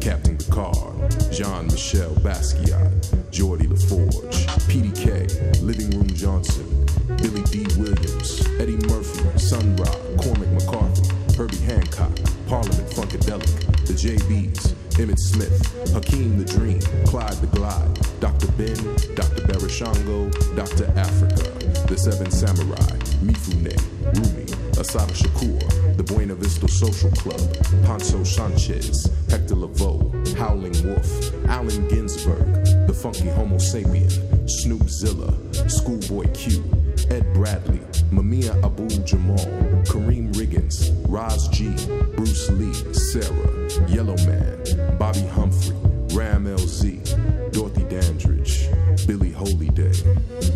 Captain 0.00 0.38
Picard, 0.38 1.10
Jean 1.32 1.66
Michel 1.66 2.14
Basquiat, 2.22 2.88
Geordie 3.32 3.66
LaForge, 3.66 4.46
PDK, 4.70 5.60
Living 5.60 5.90
Room 5.90 6.06
Johnson, 6.14 6.86
Billy 7.16 7.42
D. 7.50 7.66
Williams, 7.80 8.46
Eddie 8.60 8.78
Murphy, 8.86 9.38
Sun 9.40 9.74
Ra, 9.74 9.90
Cormac 10.22 10.52
McCarthy, 10.52 11.10
Herbie 11.36 11.56
Hancock, 11.66 12.14
Parliament 12.46 12.88
Funkadelic, 12.90 13.86
The 13.86 13.94
JBs, 13.94 14.71
Emmett 14.98 15.18
Smith, 15.18 15.92
Hakeem 15.92 16.38
the 16.38 16.44
Dream, 16.44 16.80
Clyde 17.06 17.34
the 17.34 17.46
Glide, 17.48 18.20
Dr. 18.20 18.46
Ben, 18.52 18.76
Dr. 19.14 19.42
Barashango, 19.46 20.30
Dr. 20.54 20.86
Africa, 20.98 21.50
The 21.86 21.96
Seven 21.96 22.30
Samurai, 22.30 22.76
Mifune, 23.24 23.76
Rumi, 24.14 24.44
Asada 24.76 25.12
Shakur, 25.12 25.96
The 25.96 26.02
Buena 26.02 26.34
Vista 26.34 26.68
Social 26.68 27.10
Club, 27.12 27.40
Poncho 27.84 28.22
Sanchez, 28.24 29.10
Hector 29.30 29.54
Lavoe, 29.54 30.36
Howling 30.36 30.76
Wolf, 30.86 31.48
Allen 31.48 31.88
Ginsberg, 31.88 32.64
The 32.86 32.94
Funky 32.94 33.28
Homo 33.30 33.56
Sapien, 33.56 34.10
Snoop 34.48 34.88
Zilla, 34.88 35.32
Schoolboy 35.68 36.30
Q, 36.32 36.62
Ed 37.10 37.32
Bradley, 37.34 37.80
Mamiya 38.12 38.62
Abul 38.62 38.88
Jamal, 39.06 39.38
Kareem 39.84 40.30
Riggins, 40.34 40.92
Roz 41.08 41.48
G, 41.48 41.70
Bruce 42.14 42.50
Lee, 42.50 42.74
Sarah, 42.92 43.88
Yellow 43.88 44.16
Man, 44.26 44.98
Bobby 44.98 45.26
Humphrey, 45.28 45.74
Ram 46.14 46.44
LZ, 46.44 47.52
Dorothy 47.52 47.84
Dandridge, 47.84 48.68
Billie 49.06 49.32
Holiday, 49.32 49.92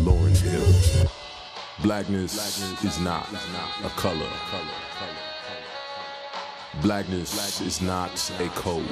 Lauren 0.01 0.35
Hill. 0.35 1.09
Blackness, 1.81 2.83
is 2.83 2.99
not 2.99 3.27
a 3.83 3.89
color. 3.89 4.29
Blackness 6.83 7.59
is 7.61 7.81
not 7.81 8.31
a 8.39 8.49
code. 8.49 8.85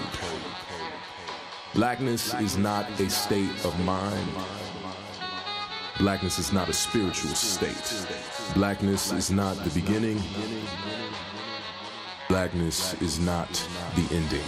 Blackness 1.76 2.34
is 2.36 2.58
not 2.58 2.90
a 3.00 3.10
state 3.12 3.64
of 3.64 3.80
mind. 3.86 4.65
Blackness 5.98 6.40
is 6.40 6.52
not 6.52 6.68
a 6.68 6.74
spiritual 6.74 7.34
state. 7.36 8.06
Blackness 8.54 9.14
is 9.14 9.32
not 9.32 9.56
the 9.64 9.70
beginning. 9.70 10.22
Blackness 12.28 12.94
is 13.02 13.18
not 13.20 13.50
the 13.96 14.06
ending. 14.14 14.44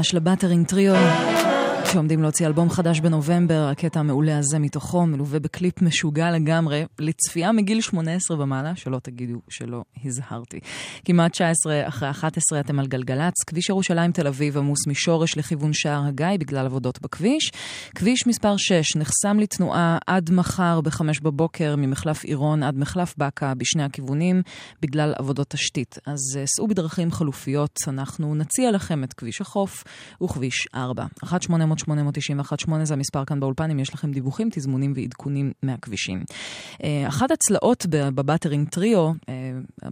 חדש 0.00 0.14
לבטרינג 0.14 0.66
טריו, 0.66 0.94
שעומדים 1.92 2.22
להוציא 2.22 2.46
אלבום 2.46 2.70
חדש 2.70 3.00
בנובמבר, 3.00 3.68
הקטע 3.72 4.00
המעולה 4.00 4.38
הזה 4.38 4.58
מתוכו 4.58 5.06
מלווה 5.06 5.40
בקליפ 5.40 5.82
משוגע 5.82 6.30
לגמרי, 6.30 6.84
לצפייה 6.98 7.52
מגיל 7.52 7.80
18 7.80 8.42
ומעלה, 8.42 8.76
שלא 8.76 8.98
תגידו 8.98 9.40
שלא 9.48 9.82
הזהרתי. 10.04 10.60
כמעט 11.04 11.32
19 11.32 11.88
אחרי 11.88 12.10
11 12.10 12.60
אתם 12.60 12.78
על 12.78 12.86
גלגלצ, 12.86 13.34
כביש 13.46 13.68
ירושלים 13.68 14.12
תל 14.12 14.26
אביב 14.26 14.58
עמוס 14.58 14.86
משורש 14.86 15.36
לכיוון 15.36 15.72
שער 15.72 16.06
הגיא 16.06 16.26
בגלל 16.38 16.66
עבודות 16.66 17.02
בכביש. 17.02 17.52
כביש 18.00 18.26
מספר 18.26 18.56
6 18.56 18.96
נחסם 18.96 19.38
לתנועה 19.38 19.98
עד 20.06 20.30
מחר 20.30 20.80
ב-5 20.80 21.02
בבוקר 21.22 21.74
ממחלף 21.76 22.24
עירון 22.24 22.62
עד 22.62 22.78
מחלף 22.78 23.14
באקה 23.18 23.54
בשני 23.54 23.82
הכיוונים 23.82 24.42
בגלל 24.82 25.12
עבודות 25.16 25.50
תשתית. 25.50 25.98
אז 26.06 26.18
אה, 26.36 26.46
סעו 26.46 26.68
בדרכים 26.68 27.10
חלופיות, 27.10 27.76
אנחנו 27.88 28.34
נציע 28.34 28.70
לכם 28.70 29.04
את 29.04 29.12
כביש 29.12 29.40
החוף 29.40 29.84
וכביש 30.22 30.68
4. 30.74 31.06
1-800-891-8 31.24 32.70
זה 32.82 32.94
המספר 32.94 33.24
כאן 33.24 33.40
באולפן, 33.40 33.70
אם 33.70 33.80
יש 33.80 33.94
לכם 33.94 34.12
דיווחים, 34.12 34.48
תזמונים 34.52 34.92
ועדכונים 34.96 35.52
מהכבישים. 35.62 36.24
אה, 36.84 37.08
אחת 37.08 37.30
הצלעות 37.30 37.86
ב-Buttering 37.90 38.68
Trio, 38.68 39.12
אה, 39.28 39.34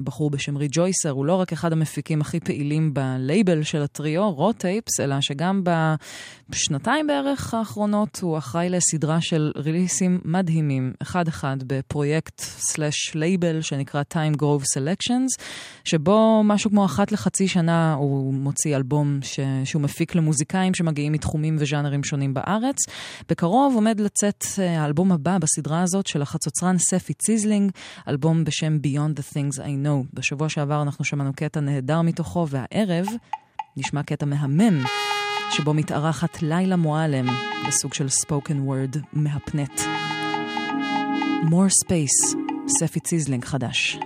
בחור 0.04 0.30
בשם 0.30 0.56
Rejoicer, 0.56 1.10
הוא 1.10 1.26
לא 1.26 1.34
רק 1.34 1.52
אחד 1.52 1.72
המפיקים 1.72 2.20
הכי 2.20 2.40
פעילים 2.40 2.94
בלייבל 2.94 3.62
של 3.62 3.82
הטריו, 3.82 4.30
Raw 4.30 4.54
Tapes, 4.54 5.00
אלא 5.00 5.20
שגם 5.20 5.62
בשנתיים 6.48 7.06
בערך 7.06 7.54
האחרונות, 7.54 7.97
הוא 8.20 8.38
אחראי 8.38 8.70
לסדרה 8.70 9.20
של 9.20 9.52
release 9.56 10.06
ים 10.06 10.20
מדהימים, 10.24 10.92
אחד-אחד 11.02 11.56
בפרויקט 11.66 12.40
slash 12.40 13.14
label 13.14 13.60
שנקרא 13.60 14.02
Time 14.14 14.36
Grove 14.36 14.64
Selections, 14.76 15.42
שבו 15.84 16.42
משהו 16.44 16.70
כמו 16.70 16.84
אחת 16.84 17.12
לחצי 17.12 17.48
שנה 17.48 17.94
הוא 17.94 18.34
מוציא 18.34 18.76
אלבום 18.76 19.18
ש... 19.22 19.40
שהוא 19.64 19.82
מפיק 19.82 20.14
למוזיקאים 20.14 20.74
שמגיעים 20.74 21.12
מתחומים 21.12 21.56
וז'אנרים 21.58 22.04
שונים 22.04 22.34
בארץ. 22.34 22.76
בקרוב 23.28 23.74
עומד 23.74 24.00
לצאת 24.00 24.44
אה, 24.58 24.82
האלבום 24.82 25.12
הבא 25.12 25.38
בסדרה 25.38 25.82
הזאת 25.82 26.06
של 26.06 26.22
החצוצרן 26.22 26.78
ספי 26.78 27.14
ציזלינג, 27.14 27.72
אלבום 28.08 28.44
בשם 28.44 28.78
Beyond 28.84 29.20
the 29.20 29.34
Things 29.34 29.58
I 29.58 29.84
Know. 29.84 30.06
בשבוע 30.14 30.48
שעבר 30.48 30.82
אנחנו 30.82 31.04
שמענו 31.04 31.32
קטע 31.36 31.60
נהדר 31.60 32.02
מתוכו, 32.02 32.46
והערב 32.48 33.06
נשמע 33.76 34.02
קטע 34.02 34.26
מהמם, 34.26 34.84
שבו 35.50 35.74
מתארחת 35.74 36.42
לילה 36.42 36.76
מועלם 36.76 37.26
בסוג 37.68 37.94
של 37.94 38.08
ספוקן 38.08 38.60
וורד 38.60 38.96
מהפנט. 39.12 39.80
More 41.44 41.84
Space, 41.84 42.36
ספי 42.68 43.00
ציזלינג 43.00 43.44
חדש. 43.44 43.98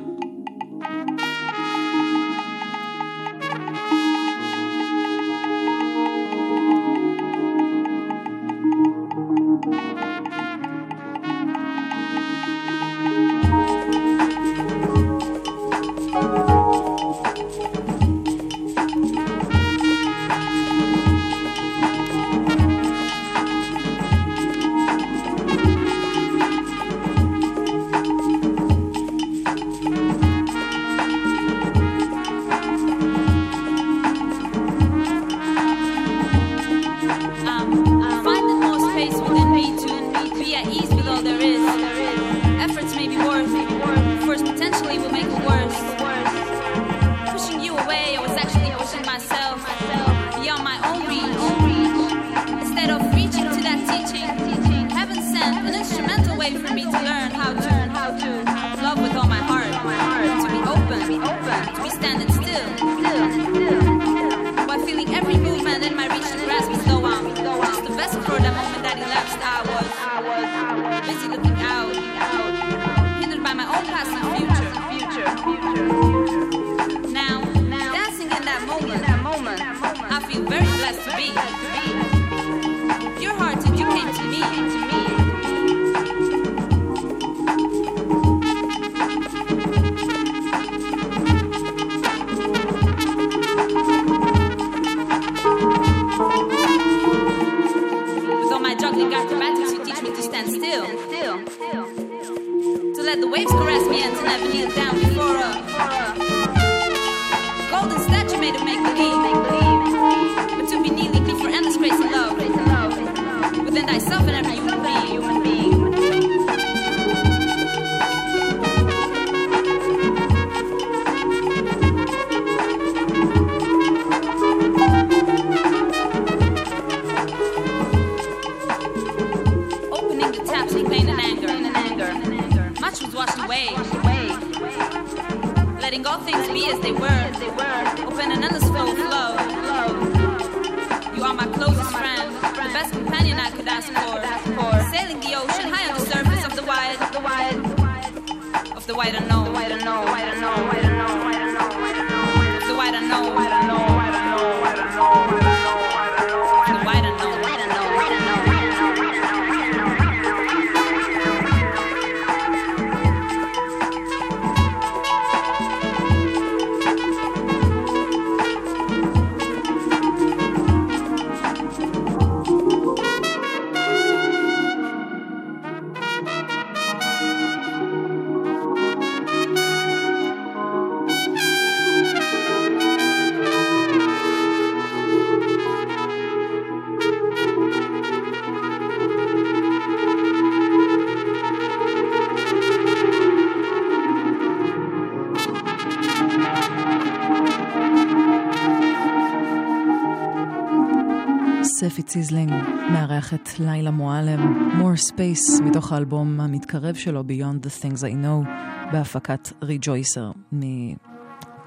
ציזלינג 202.13 202.53
מארח 202.93 203.35
את 203.35 203.61
לילה 203.61 203.91
מועלם, 203.91 204.71
More 204.81 205.11
Space, 205.11 205.63
מתוך 205.63 205.93
האלבום 205.93 206.41
המתקרב 206.41 206.95
שלו, 206.95 207.21
Beyond 207.21 207.67
the 207.67 207.83
Things 207.83 207.99
I 207.99 208.25
Know, 208.25 208.49
בהפקת 208.93 209.53
Rejoicer, 209.63 210.31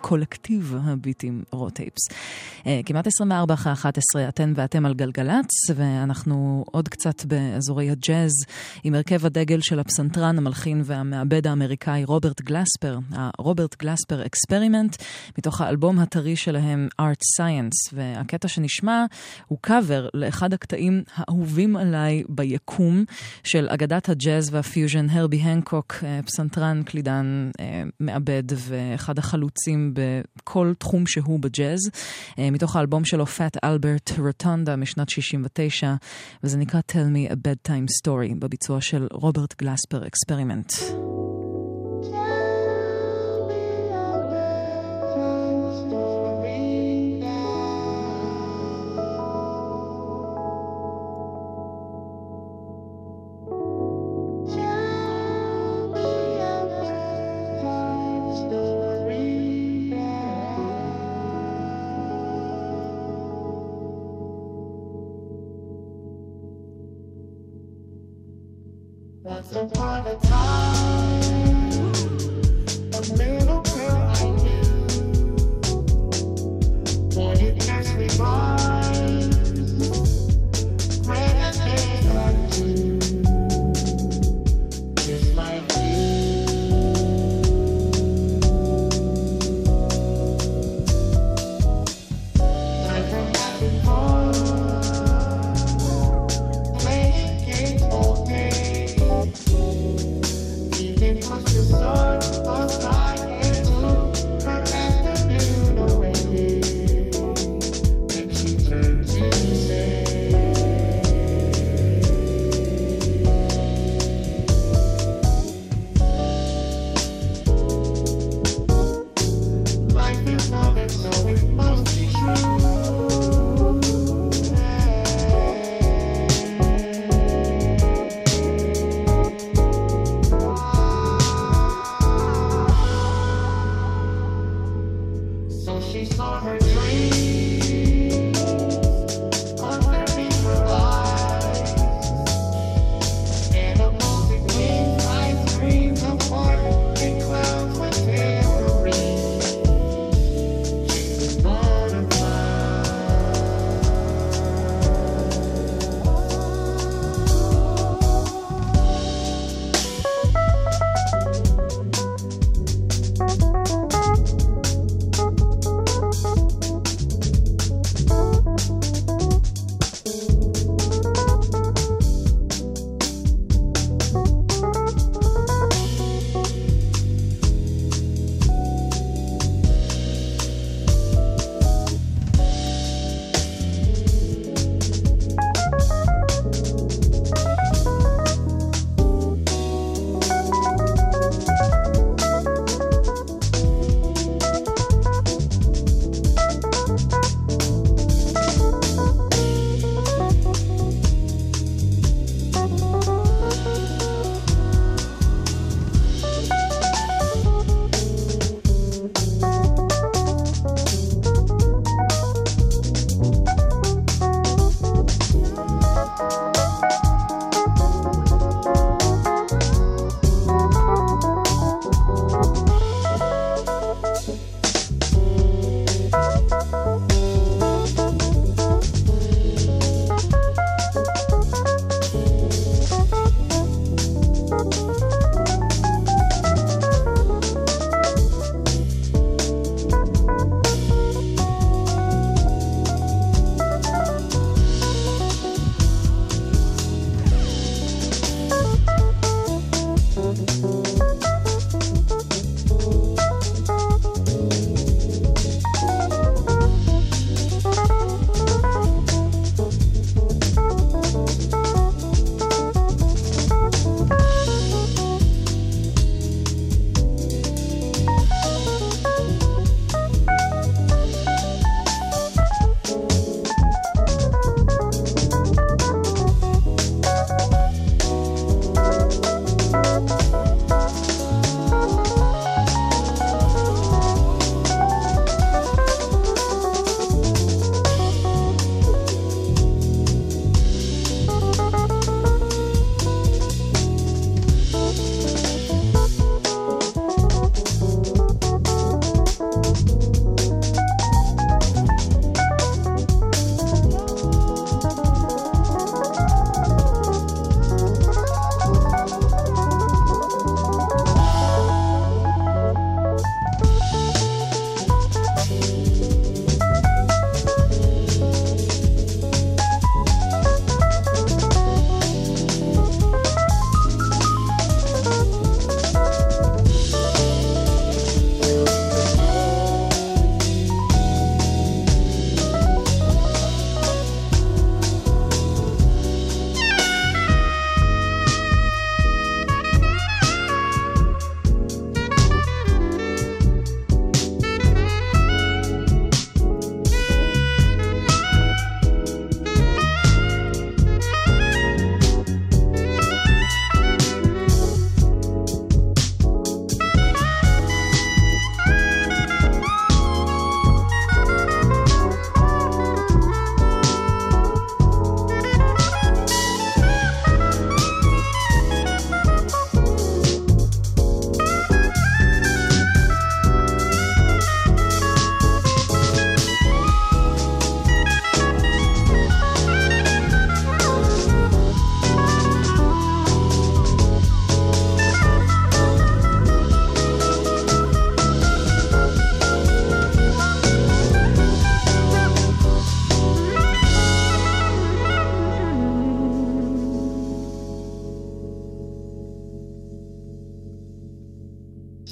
מקולקטיב 0.06 0.76
הביטים 0.84 1.44
Raw 1.52 1.68
Tapes. 1.68 2.02
אה, 2.68 2.82
כמעט 2.86 3.08
24 3.08 3.54
אחרי 3.54 3.74
11, 3.74 4.30
אתן 4.30 4.54
ואתם 4.56 4.86
על 4.86 4.94
גלגלצ, 4.94 5.70
ואנחנו 5.76 6.66
עוד 6.72 6.90
קצת 6.90 7.26
באזורי 7.26 7.90
הג'אז, 7.90 8.32
עם 8.84 8.96
הרכב 8.96 9.26
הדגל 9.26 9.60
של 9.62 9.80
הפסנתרן, 9.80 10.38
המלחין 10.38 10.82
והמעבד 10.86 11.48
האמריקאי 11.48 12.04
רוברט 12.04 12.42
גלספר, 12.42 13.00
ה-Robert 13.12 13.76
Glasper 13.84 14.26
Experiment, 14.26 14.96
מתוך 15.38 15.62
האלבום 15.62 16.00
הטרי 16.00 16.36
שלהם, 16.36 16.88
Art 17.02 17.42
Science, 17.42 17.94
והקטע 17.94 18.48
שנשמע 18.48 19.06
הוא 19.48 19.58
קאבר 19.62 20.10
לאחד 20.14 20.54
הקטעים 20.54 21.04
האהובים 21.16 21.76
עליי 21.76 22.24
ביקום 22.30 23.04
של 23.44 23.68
אגדת 23.70 24.10
הג'אז 24.10 24.54
והפיוז'ן, 24.54 25.10
הרבי 25.10 25.38
הנקוק, 25.38 25.96
אה, 26.04 26.20
פסנתרן, 26.26 26.84
קלידן, 26.84 27.50
אה, 27.60 27.84
מעבד 28.00 28.44
ואחד 28.56 29.20
החלוצים 29.20 29.95
בכל 29.96 30.74
תחום 30.78 31.08
שהוא 31.08 31.40
בג'אז, 31.40 31.80
אה, 32.40 32.52
מתוך 32.52 32.76
האלבום 32.76 33.06
שלו, 33.06 33.24
Fat 33.24 33.66
Albert 33.66 34.18
Rotunda 34.18 34.76
משנת 34.78 35.10
69, 35.10 35.94
וזה 36.44 36.58
נקרא 36.58 36.80
Tell 36.92 37.16
Me 37.16 37.32
a 37.32 37.36
Bedtime 37.36 37.88
Story, 38.02 38.36
בביצוע 38.40 38.82
של 38.82 39.08
Robert 39.12 39.62
Glasper 39.62 40.08
Experiment. 40.08 40.74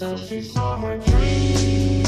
So 0.03 0.17
she 0.17 0.41
saw 0.41 0.75
her 0.81 0.97
dream. 0.97 2.02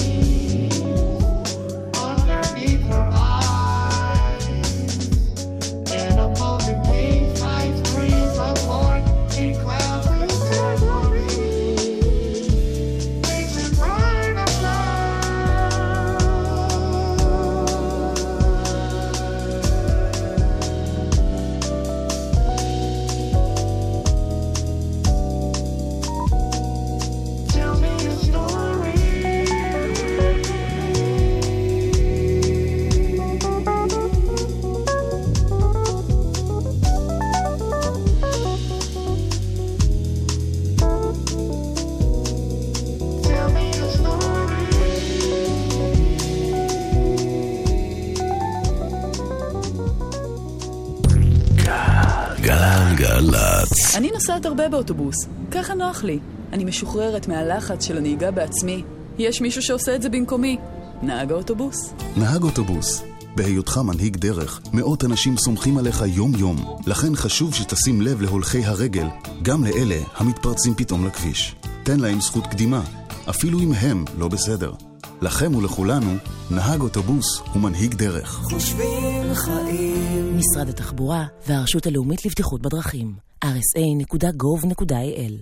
הרבה 54.65 54.77
באוטובוס, 54.77 55.15
ככה 55.51 55.73
נוח 55.73 56.03
לי. 56.03 56.19
אני 56.53 56.65
משוחררת 56.65 57.27
מהלחץ 57.27 57.85
של 57.85 57.97
הנהיגה 57.97 58.31
בעצמי. 58.31 58.83
יש 59.17 59.41
מישהו 59.41 59.61
שעושה 59.61 59.95
את 59.95 60.01
זה 60.01 60.09
במקומי. 60.09 60.57
נהג 61.01 61.31
האוטובוס. 61.31 61.93
נהג 62.17 62.43
אוטובוס. 62.43 63.03
בהיותך 63.35 63.77
מנהיג 63.77 64.17
דרך, 64.17 64.61
מאות 64.73 65.03
אנשים 65.03 65.37
סומכים 65.37 65.77
עליך 65.77 66.03
יום-יום. 66.07 66.77
לכן 66.87 67.15
חשוב 67.15 67.53
שתשים 67.53 68.01
לב 68.01 68.21
להולכי 68.21 68.65
הרגל, 68.65 69.07
גם 69.41 69.63
לאלה 69.63 69.99
המתפרצים 70.15 70.73
פתאום 70.75 71.07
לכביש. 71.07 71.55
תן 71.83 71.99
להם 71.99 72.21
זכות 72.21 72.47
קדימה, 72.47 72.81
אפילו 73.29 73.59
אם 73.59 73.71
הם 73.73 74.05
לא 74.17 74.27
בסדר. 74.27 74.73
לכם 75.21 75.55
ולכולנו, 75.55 76.15
נהג 76.51 76.81
אוטובוס 76.81 77.41
הוא 77.53 77.61
מנהיג 77.61 77.93
דרך. 77.93 78.29
חושבים 78.29 79.33
חיים. 79.33 80.37
משרד 80.37 80.69
התחבורה 80.69 81.25
והרשות 81.47 81.87
הלאומית 81.87 82.25
לבטיחות 82.25 82.61
בדרכים. 82.61 83.25
rsa.gov.il 83.45 85.35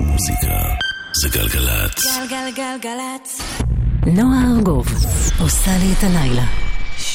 מוזיקה 0.00 0.56
זה 1.22 1.28
גלגלצ. 1.38 2.04
גלגלגלגלצ. 2.30 3.40
נועה 4.06 4.52
ארגוב 4.56 4.86
עושה 5.40 5.70
לי 5.78 5.92
את 5.92 6.04
הלילה. 6.04 6.44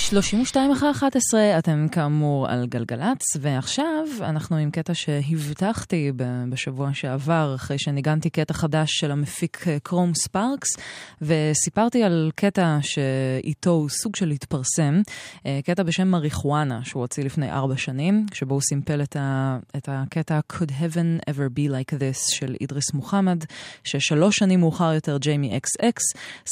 32 0.09 0.71
אחרי 0.71 0.91
11, 0.91 1.59
אתם 1.59 1.87
כאמור 1.91 2.47
על 2.47 2.65
גלגלצ, 2.67 3.21
ועכשיו 3.39 4.03
אנחנו 4.21 4.55
עם 4.55 4.71
קטע 4.71 4.93
שהבטחתי 4.93 6.11
בשבוע 6.49 6.89
שעבר, 6.93 7.53
אחרי 7.55 7.79
שניגנתי 7.79 8.29
קטע 8.29 8.53
חדש 8.53 8.89
של 8.91 9.11
המפיק 9.11 9.67
אה, 9.67 9.77
קרום 9.83 10.11
ספארקס, 10.15 10.67
וסיפרתי 11.21 12.03
על 12.03 12.31
קטע 12.35 12.77
שאיתו 12.81 13.69
הוא 13.69 13.89
סוג 13.89 14.15
של 14.15 14.31
התפרסם, 14.31 15.01
אה, 15.45 15.59
קטע 15.65 15.83
בשם 15.83 16.07
מריחואנה, 16.07 16.79
שהוא 16.83 17.01
הוציא 17.01 17.23
לפני 17.23 17.51
ארבע 17.51 17.77
שנים, 17.77 18.25
שבו 18.33 18.53
הוא 18.53 18.61
סימפל 18.61 19.01
את, 19.01 19.15
ה- 19.19 19.57
את 19.77 19.89
הקטע 19.91 20.39
Could 20.53 20.69
Heaven 20.69 21.29
Ever 21.29 21.57
Be 21.57 21.69
Like 21.71 21.93
This 21.93 22.35
של 22.35 22.55
אידריס 22.61 22.93
מוחמד, 22.93 23.43
ששלוש 23.83 24.35
שנים 24.35 24.59
מאוחר 24.59 24.93
יותר 24.93 25.17
ג'יימי 25.17 25.57
אקס 25.57 25.69
אקס 25.81 26.03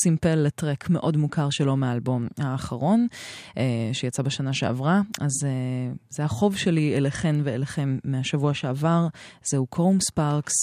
סימפל 0.04 0.36
לטרק 0.36 0.90
מאוד 0.90 1.18
מוכר 1.18 1.50
שלו 1.50 1.78
מהאלבום 1.78 2.28
האחרון. 2.38 3.08
אה, 3.58 3.90
שיצא 3.94 4.24
בשנה 4.24 4.54
שעברה, 4.54 5.02
אז 5.22 5.32
אה, 5.46 5.94
זה 6.10 6.24
החוב 6.24 6.58
שלי 6.58 6.98
אליכן 6.98 7.36
ואליכם 7.44 7.98
מהשבוע 8.04 8.54
שעבר, 8.54 9.08
זהו 9.44 9.66
קרום 9.66 9.98
ספארקס 10.02 10.54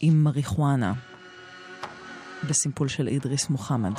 עם 0.00 0.24
מריחואנה, 0.24 0.92
בסימפול 2.48 2.88
של 2.88 3.08
אידריס 3.08 3.50
מוחמד. 3.50 3.94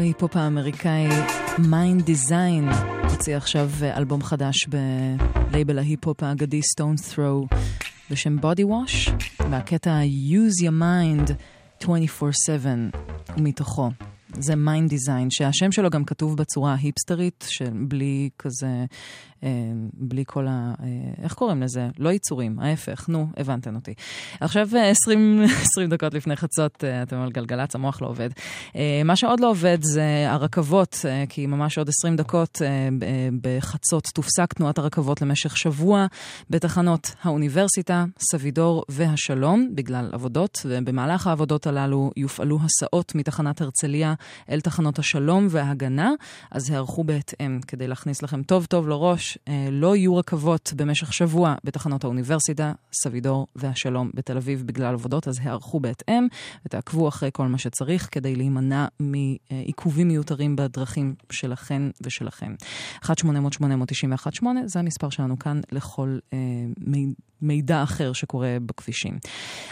ההיפ-הופ 0.00 0.36
האמריקאי 0.36 1.08
Mndsgn 1.58 2.68
הוציא 3.10 3.36
עכשיו 3.36 3.70
אה, 3.82 3.96
אלבום 3.96 4.22
חדש 4.22 4.68
בלייבל 4.68 5.78
ההיפ-הופ 5.78 6.22
האגדי 6.22 6.60
Stone 6.60 7.14
Throw 7.14 7.56
בשם 8.10 8.38
Body 8.38 8.64
Wash, 8.64 9.10
והקטע 9.50 10.00
Use 10.30 10.62
Your 10.62 10.82
Mind 10.82 11.30
24/7 11.82 11.86
ומתוכו. 13.36 13.90
זה 14.38 14.56
Mndsgn, 14.56 15.30
שהשם 15.30 15.72
שלו 15.72 15.90
גם 15.90 16.04
כתוב 16.04 16.36
בצורה 16.36 16.74
ההיפסטרית, 16.74 17.46
שבלי 17.48 18.28
כזה, 18.38 18.84
בלי 19.92 20.24
כל 20.26 20.46
ה... 20.46 20.74
אה, 20.82 20.86
איך 21.22 21.34
קוראים 21.34 21.62
לזה? 21.62 21.88
לא 21.98 22.12
עיצורים, 22.12 22.58
ההפך, 22.60 23.08
נו, 23.08 23.26
הבנתם 23.36 23.74
אותי. 23.74 23.94
עכשיו 24.40 24.68
אה, 24.76 24.88
20, 24.90 25.42
20 25.42 25.90
דקות 25.94 26.14
לפני 26.14 26.36
חצות, 26.36 26.84
אה, 26.84 27.02
אתם 27.02 27.16
על 27.16 27.30
גלגלצ, 27.30 27.74
המוח 27.74 28.02
לא 28.02 28.06
עובד. 28.06 28.30
אה, 28.76 29.02
מה 29.04 29.16
שעוד 29.16 29.40
לא 29.40 29.50
עובד 29.50 29.78
זה 29.80 30.24
הרכבות, 30.28 31.04
אה, 31.08 31.24
כי 31.28 31.46
ממש 31.46 31.78
עוד 31.78 31.88
20 31.88 32.16
דקות 32.16 32.62
אה, 32.62 32.68
אה, 32.68 33.28
בחצות 33.40 34.08
תופסק 34.14 34.52
תנועת 34.52 34.78
הרכבות 34.78 35.22
למשך 35.22 35.56
שבוע 35.56 36.06
בתחנות 36.50 37.14
האוניברסיטה, 37.22 38.04
סבידור 38.30 38.84
והשלום, 38.88 39.70
בגלל 39.74 40.08
עבודות, 40.12 40.58
ובמהלך 40.64 41.26
העבודות 41.26 41.66
הללו 41.66 42.10
יופעלו 42.16 42.58
הסעות 42.64 43.14
מתחנת 43.14 43.60
הרצליה 43.60 44.14
אל 44.50 44.60
תחנות 44.60 44.98
השלום 44.98 45.46
וההגנה, 45.50 46.10
אז 46.50 46.70
הערכו 46.70 47.04
בהתאם 47.04 47.60
כדי 47.66 47.88
להכניס 47.88 48.22
לכם 48.22 48.42
טוב 48.42 48.64
טוב 48.64 48.88
לראש, 48.88 49.29
אה, 49.29 49.29
לא 49.72 49.96
יהיו 49.96 50.16
רכבות 50.16 50.72
במשך 50.76 51.12
שבוע 51.12 51.54
בתחנות 51.64 52.04
האוניברסיטה, 52.04 52.72
סבידור 52.92 53.46
והשלום 53.56 54.10
בתל 54.14 54.36
אביב 54.36 54.62
בגלל 54.66 54.94
עבודות, 54.94 55.28
אז 55.28 55.34
הערכו 55.42 55.80
בהתאם 55.80 56.26
ותעקבו 56.66 57.08
אחרי 57.08 57.30
כל 57.32 57.46
מה 57.46 57.58
שצריך 57.58 58.08
כדי 58.12 58.36
להימנע 58.36 58.86
מעיכובים 59.00 60.08
מיותרים 60.08 60.56
בדרכים 60.56 61.14
שלכן 61.30 61.82
ושלכם. 62.00 62.54
1-800-891-8 63.04 64.44
זה 64.66 64.78
המספר 64.78 65.10
שלנו 65.10 65.38
כאן 65.38 65.60
לכל 65.72 66.18
אה, 66.32 66.38
מידע 67.42 67.82
אחר 67.82 68.12
שקורה 68.12 68.56
בכבישים. 68.66 69.18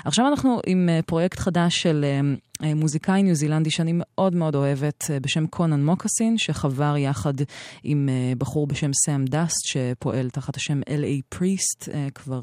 עכשיו 0.05 0.29
אנחנו 0.29 0.61
עם 0.67 0.89
אה, 0.89 1.01
פרויקט 1.07 1.39
חדש 1.39 1.83
של 1.83 2.05
אה, 2.05 2.21
אה, 2.69 2.75
מוזיקאי 2.75 3.23
ניו 3.23 3.35
זילנדי 3.35 3.71
שאני 3.71 3.93
מאוד 3.95 4.35
מאוד 4.35 4.55
אוהבת, 4.55 5.05
בשם 5.23 5.47
קונן 5.47 5.85
מוקסין, 5.85 6.39
שחבר 6.39 6.97
יחד 6.97 7.35
עם 7.83 8.09
בחור 8.39 8.67
בשם 8.67 8.91
סאם 8.93 9.25
דאסט, 9.25 9.67
שפועל 9.67 10.31
תחת 10.31 10.57
השם 10.57 10.81
L.A. 10.81 11.23
פריסט 11.29 11.89
כבר 12.15 12.41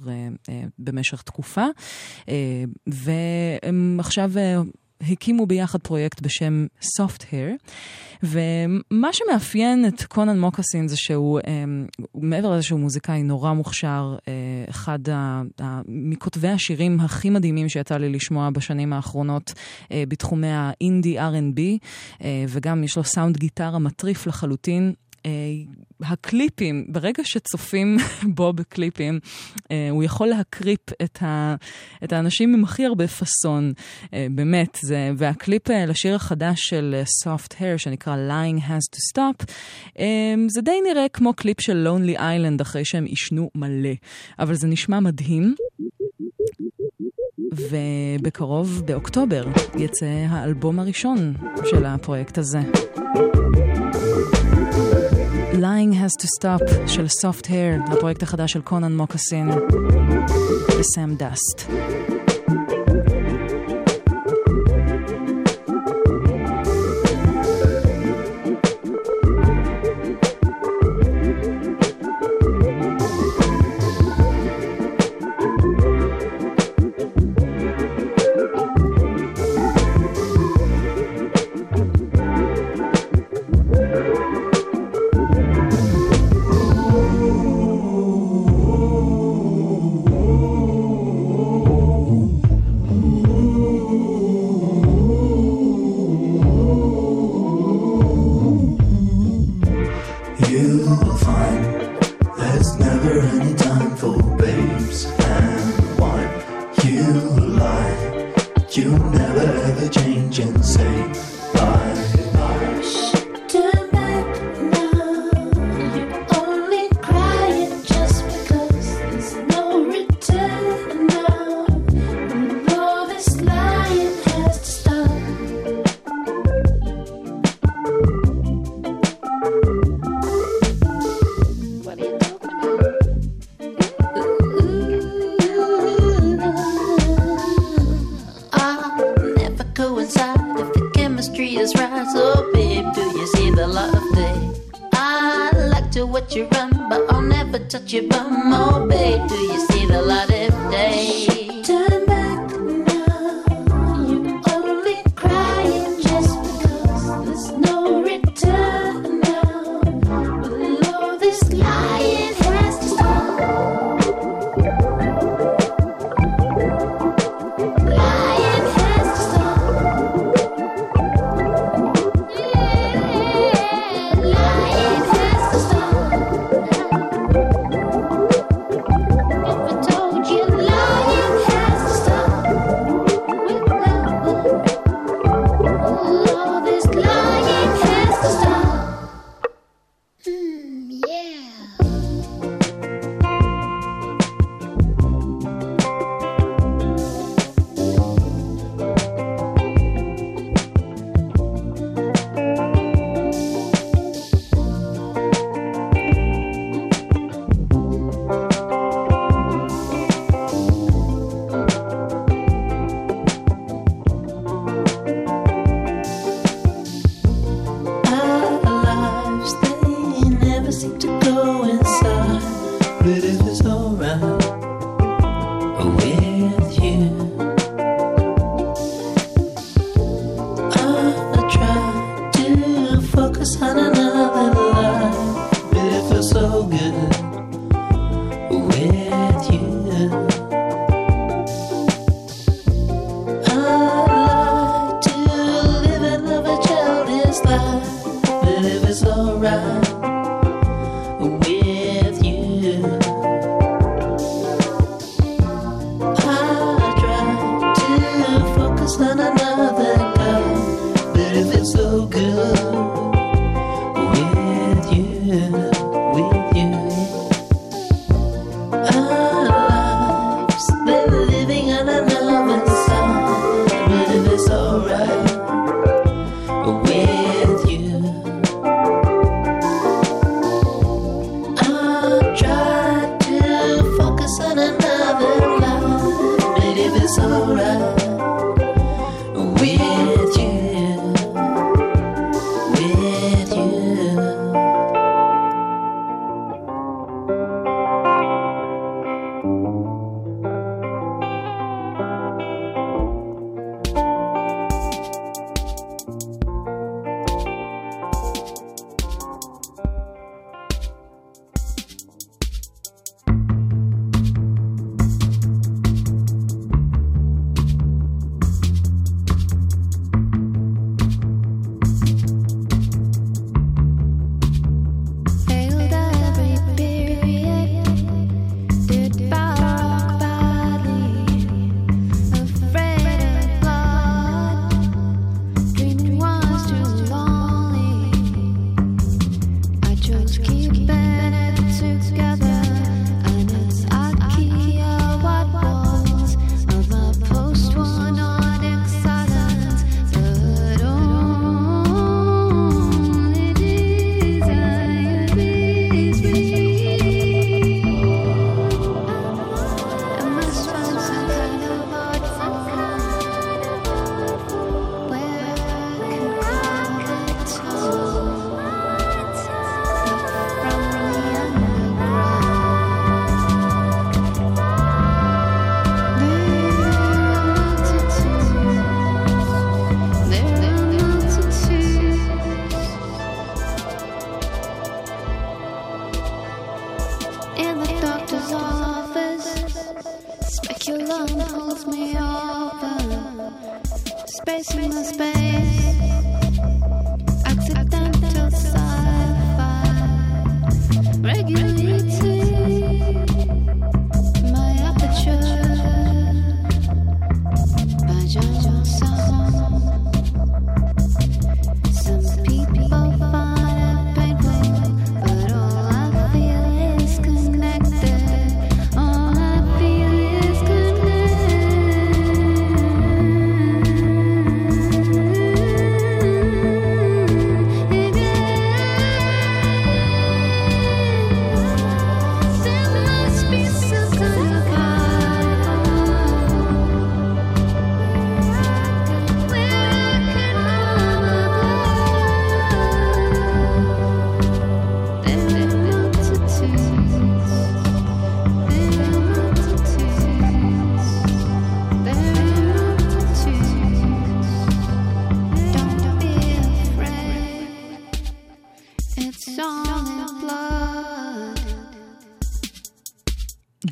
במשך 0.80 1.22
תקופה. 1.22 1.66
והם 2.88 3.98
עכשיו... 4.00 4.32
אה, 5.02 5.08
הקימו 5.12 5.46
ביחד 5.46 5.80
פרויקט 5.80 6.22
בשם 6.22 6.66
Soft 6.82 7.22
Hair, 7.22 7.70
ומה 8.24 9.10
שמאפיין 9.14 9.86
את 9.88 10.04
קונן 10.04 10.40
מוקסין 10.40 10.88
זה 10.88 10.98
שהוא, 10.98 11.40
אמ, 11.48 11.86
מעבר 12.16 12.52
לזה 12.52 12.64
שהוא 12.64 12.80
מוזיקאי 12.80 13.24
נורא 13.24 13.54
מוכשר, 13.54 14.16
אה, 14.28 14.34
אחד 14.70 15.00
מכותבי 15.88 16.48
השירים 16.48 17.00
הכי 17.00 17.30
מדהימים 17.30 17.70
שיצא 17.70 17.98
לי 17.98 18.10
לשמוע 18.10 18.50
בשנים 18.50 18.94
האחרונות 18.94 19.54
אה, 19.92 20.04
בתחומי 20.08 20.52
האינדי 20.52 21.20
R&B, 21.20 21.60
אה, 22.24 22.46
וגם 22.50 22.84
יש 22.84 22.98
לו 22.98 23.04
סאונד 23.04 23.38
גיטרה 23.38 23.80
מטריף 23.80 24.28
לחלוטין. 24.28 24.94
אה, 25.26 25.32
הקליפים, 26.02 26.86
ברגע 26.90 27.24
שצופים 27.24 27.98
בו 28.36 28.54
בקליפים, 28.54 29.20
אה, 29.72 29.88
הוא 29.92 30.04
יכול 30.04 30.28
להקריפ 30.28 31.02
את, 31.04 31.24
ה, 31.24 31.56
את 32.04 32.14
האנשים 32.14 32.54
עם 32.54 32.64
הכי 32.64 32.86
הרבה 32.86 33.08
פאסון, 33.08 33.74
אה, 34.14 34.28
באמת. 34.32 34.78
זה, 34.82 35.12
והקליפ 35.18 35.70
לשיר 35.70 36.16
החדש 36.16 36.60
של 36.60 37.02
Soft 37.24 37.54
Hair, 37.54 37.78
שנקרא 37.78 38.16
Lying 38.16 38.60
Has 38.62 38.96
to 38.96 39.00
Stop, 39.14 39.52
זה 40.48 40.62
די 40.62 40.80
נראה 40.90 41.10
כמו 41.10 41.34
קליפ 41.34 41.62
של 41.62 41.88
Lonely 41.88 42.20
Island 42.20 42.62
אחרי 42.62 42.86
שהם 42.86 43.06
עישנו 43.06 43.50
מלא, 43.56 43.94
אבל 44.40 44.54
זה 44.54 44.68
נשמע 44.68 45.00
מדהים. 45.00 45.56
ובקרוב, 47.56 48.82
באוקטובר, 48.86 49.46
יצא 49.78 50.06
האלבום 50.06 50.80
הראשון 50.80 51.34
של 51.66 51.86
הפרויקט 51.86 52.38
הזה. 52.38 52.60
Lying 55.66 55.94
has 55.94 56.14
to 56.22 56.28
stop 56.40 56.88
של 56.88 57.06
Soft 57.06 57.46
Hair, 57.46 57.94
הפרויקט 57.94 58.24
החדש 58.24 58.54
של 58.54 58.62
קונן 58.62 58.96
מוקסין 58.96 59.50
וסאם 60.80 61.16
דאסט. 61.16 61.72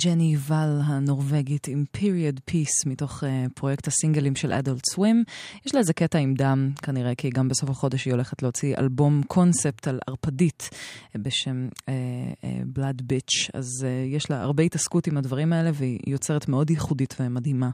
ג'ני 0.06 0.34
יובל 0.34 0.80
הנורבגית 0.86 1.68
עם 1.68 1.86
period 1.98 2.52
piece 2.52 2.90
מתוך 2.90 3.24
uh, 3.24 3.26
פרויקט 3.56 3.88
הסינגלים 3.88 4.36
של 4.36 4.54
אדולט 4.54 4.86
סווים. 4.86 5.24
יש 5.66 5.74
לה 5.74 5.80
איזה 5.80 5.94
קטע 5.94 6.18
עם 6.20 6.34
דם, 6.34 6.72
כנראה, 6.82 7.16
כי 7.16 7.30
גם 7.30 7.48
בסוף 7.48 7.70
החודש 7.70 8.06
היא 8.06 8.14
הולכת 8.14 8.42
להוציא 8.42 8.76
אלבום 8.78 9.22
קונספט 9.28 9.88
על 9.88 10.00
ערפדית 10.08 10.70
uh, 10.72 11.18
בשם 11.18 11.68
בלאד 12.66 13.02
uh, 13.02 13.04
ביץ', 13.04 13.48
uh, 13.48 13.58
אז 13.58 13.68
uh, 13.82 14.16
יש 14.16 14.30
לה 14.30 14.42
הרבה 14.42 14.64
התעסקות 14.64 15.08
עם 15.08 15.18
הדברים 15.18 15.54
האלה 15.54 15.72
והיא 15.74 16.00
יוצרת 16.08 16.48
מאוד 16.48 16.70
ייחודית 16.70 17.16
ומדהימה. 17.20 17.70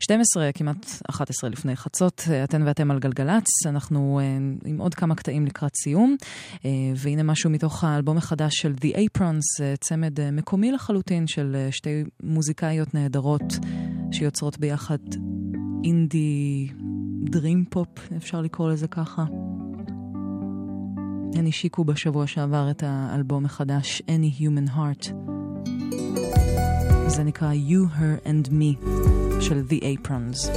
12, 0.00 0.52
כמעט 0.52 0.86
11 1.10 1.50
לפני 1.50 1.76
חצות, 1.76 2.24
אה, 2.30 2.44
אתן 2.44 2.62
ואתם 2.62 2.90
על 2.90 2.98
גלגלצ, 2.98 3.66
אנחנו 3.66 4.20
אה, 4.22 4.24
עם 4.64 4.78
עוד 4.78 4.94
כמה 4.94 5.14
קטעים 5.14 5.46
לקראת 5.46 5.76
סיום, 5.76 6.16
אה, 6.64 6.70
והנה 6.96 7.22
משהו 7.22 7.50
מתוך 7.50 7.84
האלבום 7.84 8.16
החדש 8.16 8.54
של 8.56 8.74
The 8.80 8.96
Aprons, 8.96 9.76
צמד 9.80 10.30
מקומי 10.30 10.72
לחלוטין 10.72 11.26
של 11.26 11.56
שתי 11.70 12.04
מוזיקאיות 12.22 12.94
נהדרות 12.94 13.58
שיוצרות 14.12 14.58
ביחד 14.58 14.98
אינדי 15.84 16.68
דרים 17.22 17.64
פופ, 17.70 17.88
אפשר 18.16 18.40
לקרוא 18.40 18.70
לזה 18.70 18.88
ככה. 18.88 19.24
הן 21.34 21.46
השיקו 21.46 21.84
בשבוע 21.84 22.26
שעבר 22.26 22.70
את 22.70 22.82
האלבום 22.86 23.44
החדש 23.44 24.02
Any 24.06 24.40
Human 24.40 24.70
Heart. 24.70 25.12
זה 27.06 27.24
נקרא 27.24 27.52
You, 27.52 27.98
Her 27.98 28.26
and 28.26 28.48
Me 28.50 28.86
של 29.40 29.64
The 29.70 29.82
Aprons. 29.82 30.50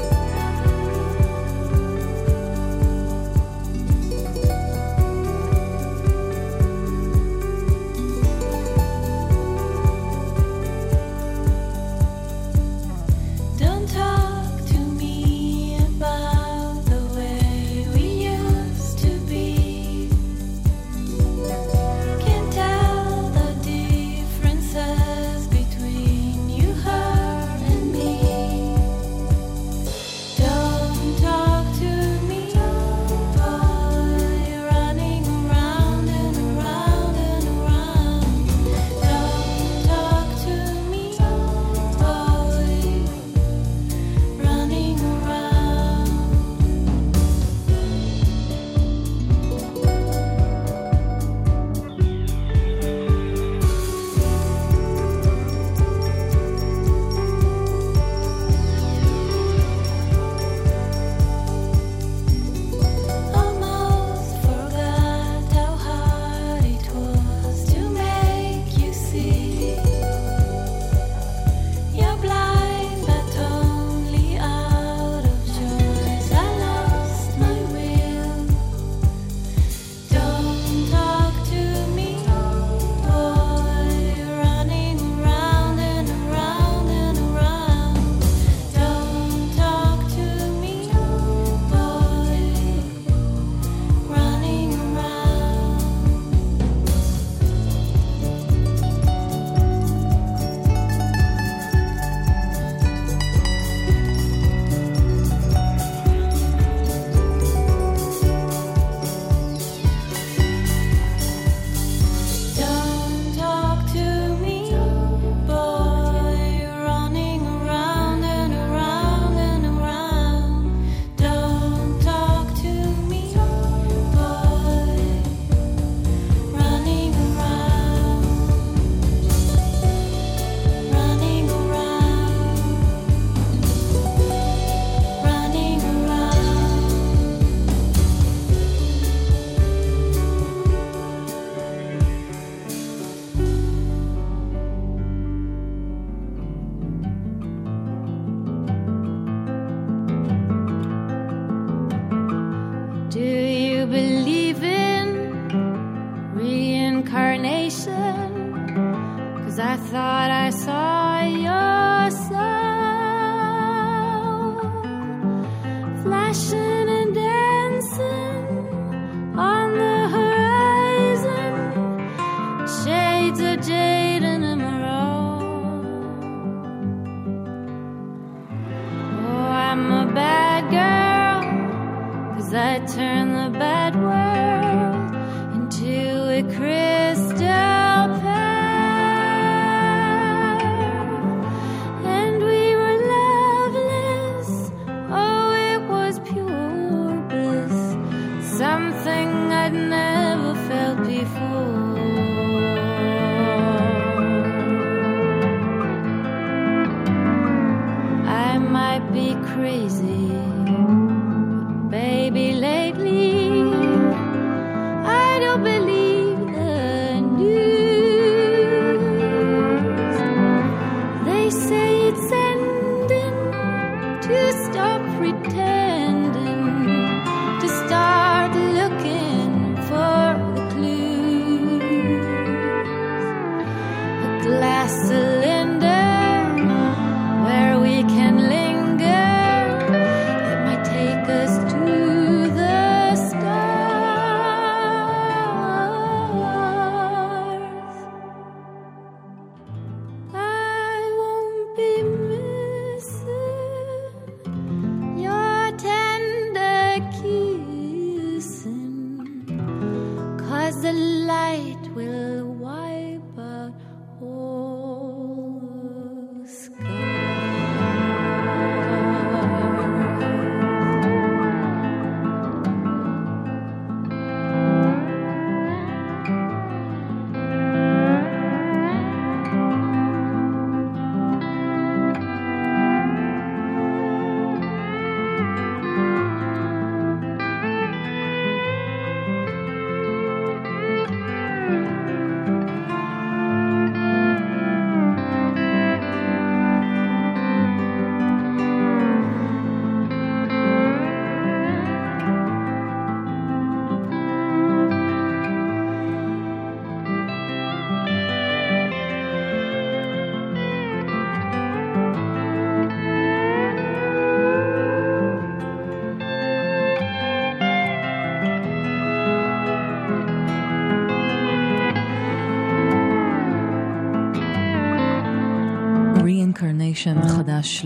Reincarnation 327.06 327.28
חדש 327.28 327.86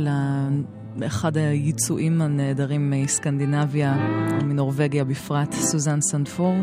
לאחד 0.97 1.37
הייצואים 1.37 2.21
הנהדרים 2.21 2.91
מסקנדינביה, 2.91 3.95
מנורבגיה 4.43 5.03
בפרט, 5.03 5.53
סוזן 5.53 6.01
סנפור. 6.01 6.55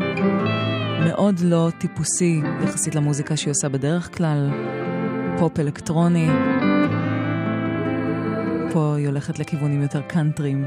מאוד 1.05 1.39
לא 1.39 1.69
טיפוסי 1.77 2.41
יחסית 2.63 2.95
למוזיקה 2.95 3.37
שהיא 3.37 3.51
עושה 3.51 3.69
בדרך 3.69 4.17
כלל, 4.17 4.49
פופ 5.37 5.59
אלקטרוני. 5.59 6.27
פה 8.73 8.95
היא 8.97 9.07
הולכת 9.07 9.39
לכיוונים 9.39 9.81
יותר 9.81 10.01
קאנטריים. 10.01 10.65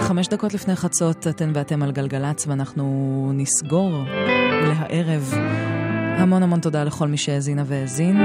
חמש 0.00 0.28
דקות 0.28 0.54
לפני 0.54 0.76
חצות 0.76 1.26
אתן 1.26 1.50
ואתם 1.54 1.82
על 1.82 1.92
גלגלצ 1.92 2.46
ואנחנו 2.46 3.32
נסגור 3.34 4.04
להערב. 4.68 5.34
המון 6.18 6.42
המון 6.42 6.60
תודה 6.60 6.84
לכל 6.84 7.08
מי 7.08 7.16
שהאזינה 7.16 7.62
והאזין. 7.66 8.16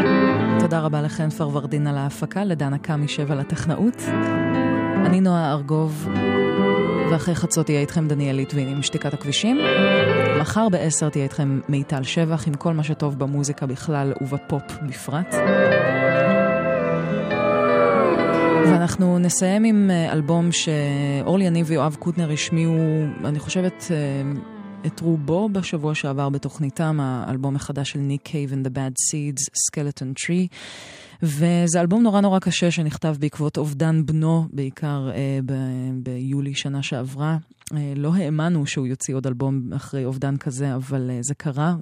תודה 0.59 0.79
רבה 0.79 1.01
לכן 1.01 1.29
פרוורדין 1.29 1.87
על 1.87 1.97
ההפקה, 1.97 2.43
לדנה 2.43 2.77
קמי 2.77 3.07
שב 3.07 3.31
על 3.31 3.39
הטכנאות. 3.39 4.03
אני 5.05 5.21
נועה 5.21 5.51
ארגוב, 5.51 6.07
ואחרי 7.11 7.35
חצות 7.35 7.65
תהיה 7.65 7.81
איתכם 7.81 8.07
דניאל 8.07 8.35
ליטבין 8.35 8.67
עם 8.67 8.81
שתיקת 8.81 9.13
הכבישים. 9.13 9.57
מחר 10.39 10.69
בעשר 10.69 11.09
תהיה 11.09 11.23
איתכם 11.23 11.59
מיטל 11.69 12.03
שבח 12.03 12.47
עם 12.47 12.53
כל 12.53 12.73
מה 12.73 12.83
שטוב 12.83 13.19
במוזיקה 13.19 13.65
בכלל 13.65 14.13
ובפופ 14.21 14.63
בפרט. 14.89 15.35
ואנחנו 18.65 19.19
נסיים 19.19 19.63
עם 19.63 19.91
אה, 19.91 20.11
אלבום 20.11 20.49
שאורלי 20.51 21.45
יניב 21.45 21.65
ויואב 21.69 21.95
קוטנר 21.99 22.31
השמיעו, 22.31 22.75
אני 23.25 23.39
חושבת, 23.39 23.87
אה, 23.91 24.21
את 24.85 24.99
רובו 24.99 25.49
בשבוע 25.49 25.95
שעבר 25.95 26.29
בתוכניתם, 26.29 26.97
האלבום 27.01 27.55
החדש 27.55 27.91
של 27.91 27.99
ניק 27.99 28.21
קייב 28.21 28.51
and 28.51 28.67
the 28.67 28.69
Bad 28.69 28.93
Seeds, 28.93 29.41
Skeleton 29.41 30.23
Tree. 30.23 30.47
וזה 31.23 31.81
אלבום 31.81 32.03
נורא 32.03 32.21
נורא 32.21 32.39
קשה 32.39 32.71
שנכתב 32.71 33.15
בעקבות 33.19 33.57
אובדן 33.57 34.05
בנו, 34.05 34.47
בעיקר 34.53 35.09
אה, 35.11 35.39
ב- 35.45 35.91
ביולי 36.03 36.55
שנה 36.55 36.83
שעברה. 36.83 37.37
אה, 37.73 37.93
לא 37.95 38.13
האמנו 38.15 38.65
שהוא 38.65 38.87
יוציא 38.87 39.15
עוד 39.15 39.27
אלבום 39.27 39.73
אחרי 39.73 40.05
אובדן 40.05 40.37
כזה, 40.37 40.75
אבל 40.75 41.09
אה, 41.09 41.19
זה 41.21 41.35
קרה, 41.35 41.75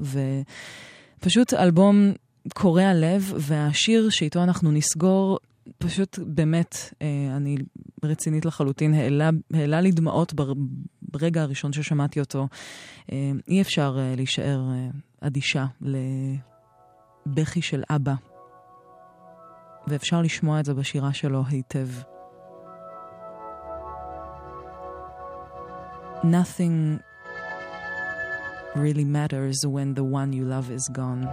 ופשוט 1.19 1.53
אלבום 1.53 2.11
קורע 2.53 2.94
לב, 2.94 3.34
והשיר 3.38 4.10
שאיתו 4.10 4.44
אנחנו 4.44 4.72
נסגור, 4.72 5.40
פשוט 5.78 6.19
באמת, 6.26 6.76
אה, 7.02 7.07
אני 7.36 7.57
רצינית 8.03 8.45
לחלוטין, 8.45 8.94
העלה, 8.94 9.30
העלה 9.53 9.82
לי 9.82 9.91
דמעות 9.91 10.34
בר, 10.34 10.53
ברגע 11.07 11.41
הראשון 11.41 11.73
ששמעתי 11.73 12.19
אותו. 12.19 12.47
אה, 13.11 13.31
אי 13.47 13.61
אפשר 13.61 13.95
אה, 13.99 14.15
להישאר 14.15 14.61
אה, 14.71 14.88
אדישה 15.21 15.65
לבכי 15.81 17.61
של 17.61 17.84
אבא. 17.89 18.13
ואפשר 19.88 20.21
לשמוע 20.21 20.59
את 20.59 20.65
זה 20.65 20.73
בשירה 20.73 21.13
שלו 21.13 21.43
היטב. 21.49 21.88
Nothing 26.23 26.99
really 28.75 29.05
matters 29.05 29.65
when 29.65 29.93
the 29.93 30.03
one 30.03 30.34
you 30.34 30.43
love 30.43 30.69
is 30.77 30.85
gone. 30.99 31.23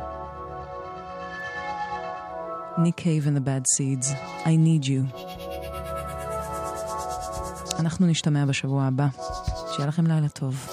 Nick 2.79 2.97
Cave 2.97 3.27
and 3.29 3.37
the 3.37 3.41
Bad 3.41 3.65
Seeds, 3.77 4.09
I 4.45 4.57
need 4.57 4.87
you. 4.87 5.03
אנחנו 7.79 8.07
נשתמע 8.07 8.45
בשבוע 8.47 8.85
הבא. 8.85 9.07
שיהיה 9.75 9.89
לכם 9.89 10.07
לילה 10.07 10.29
טוב. 10.29 10.69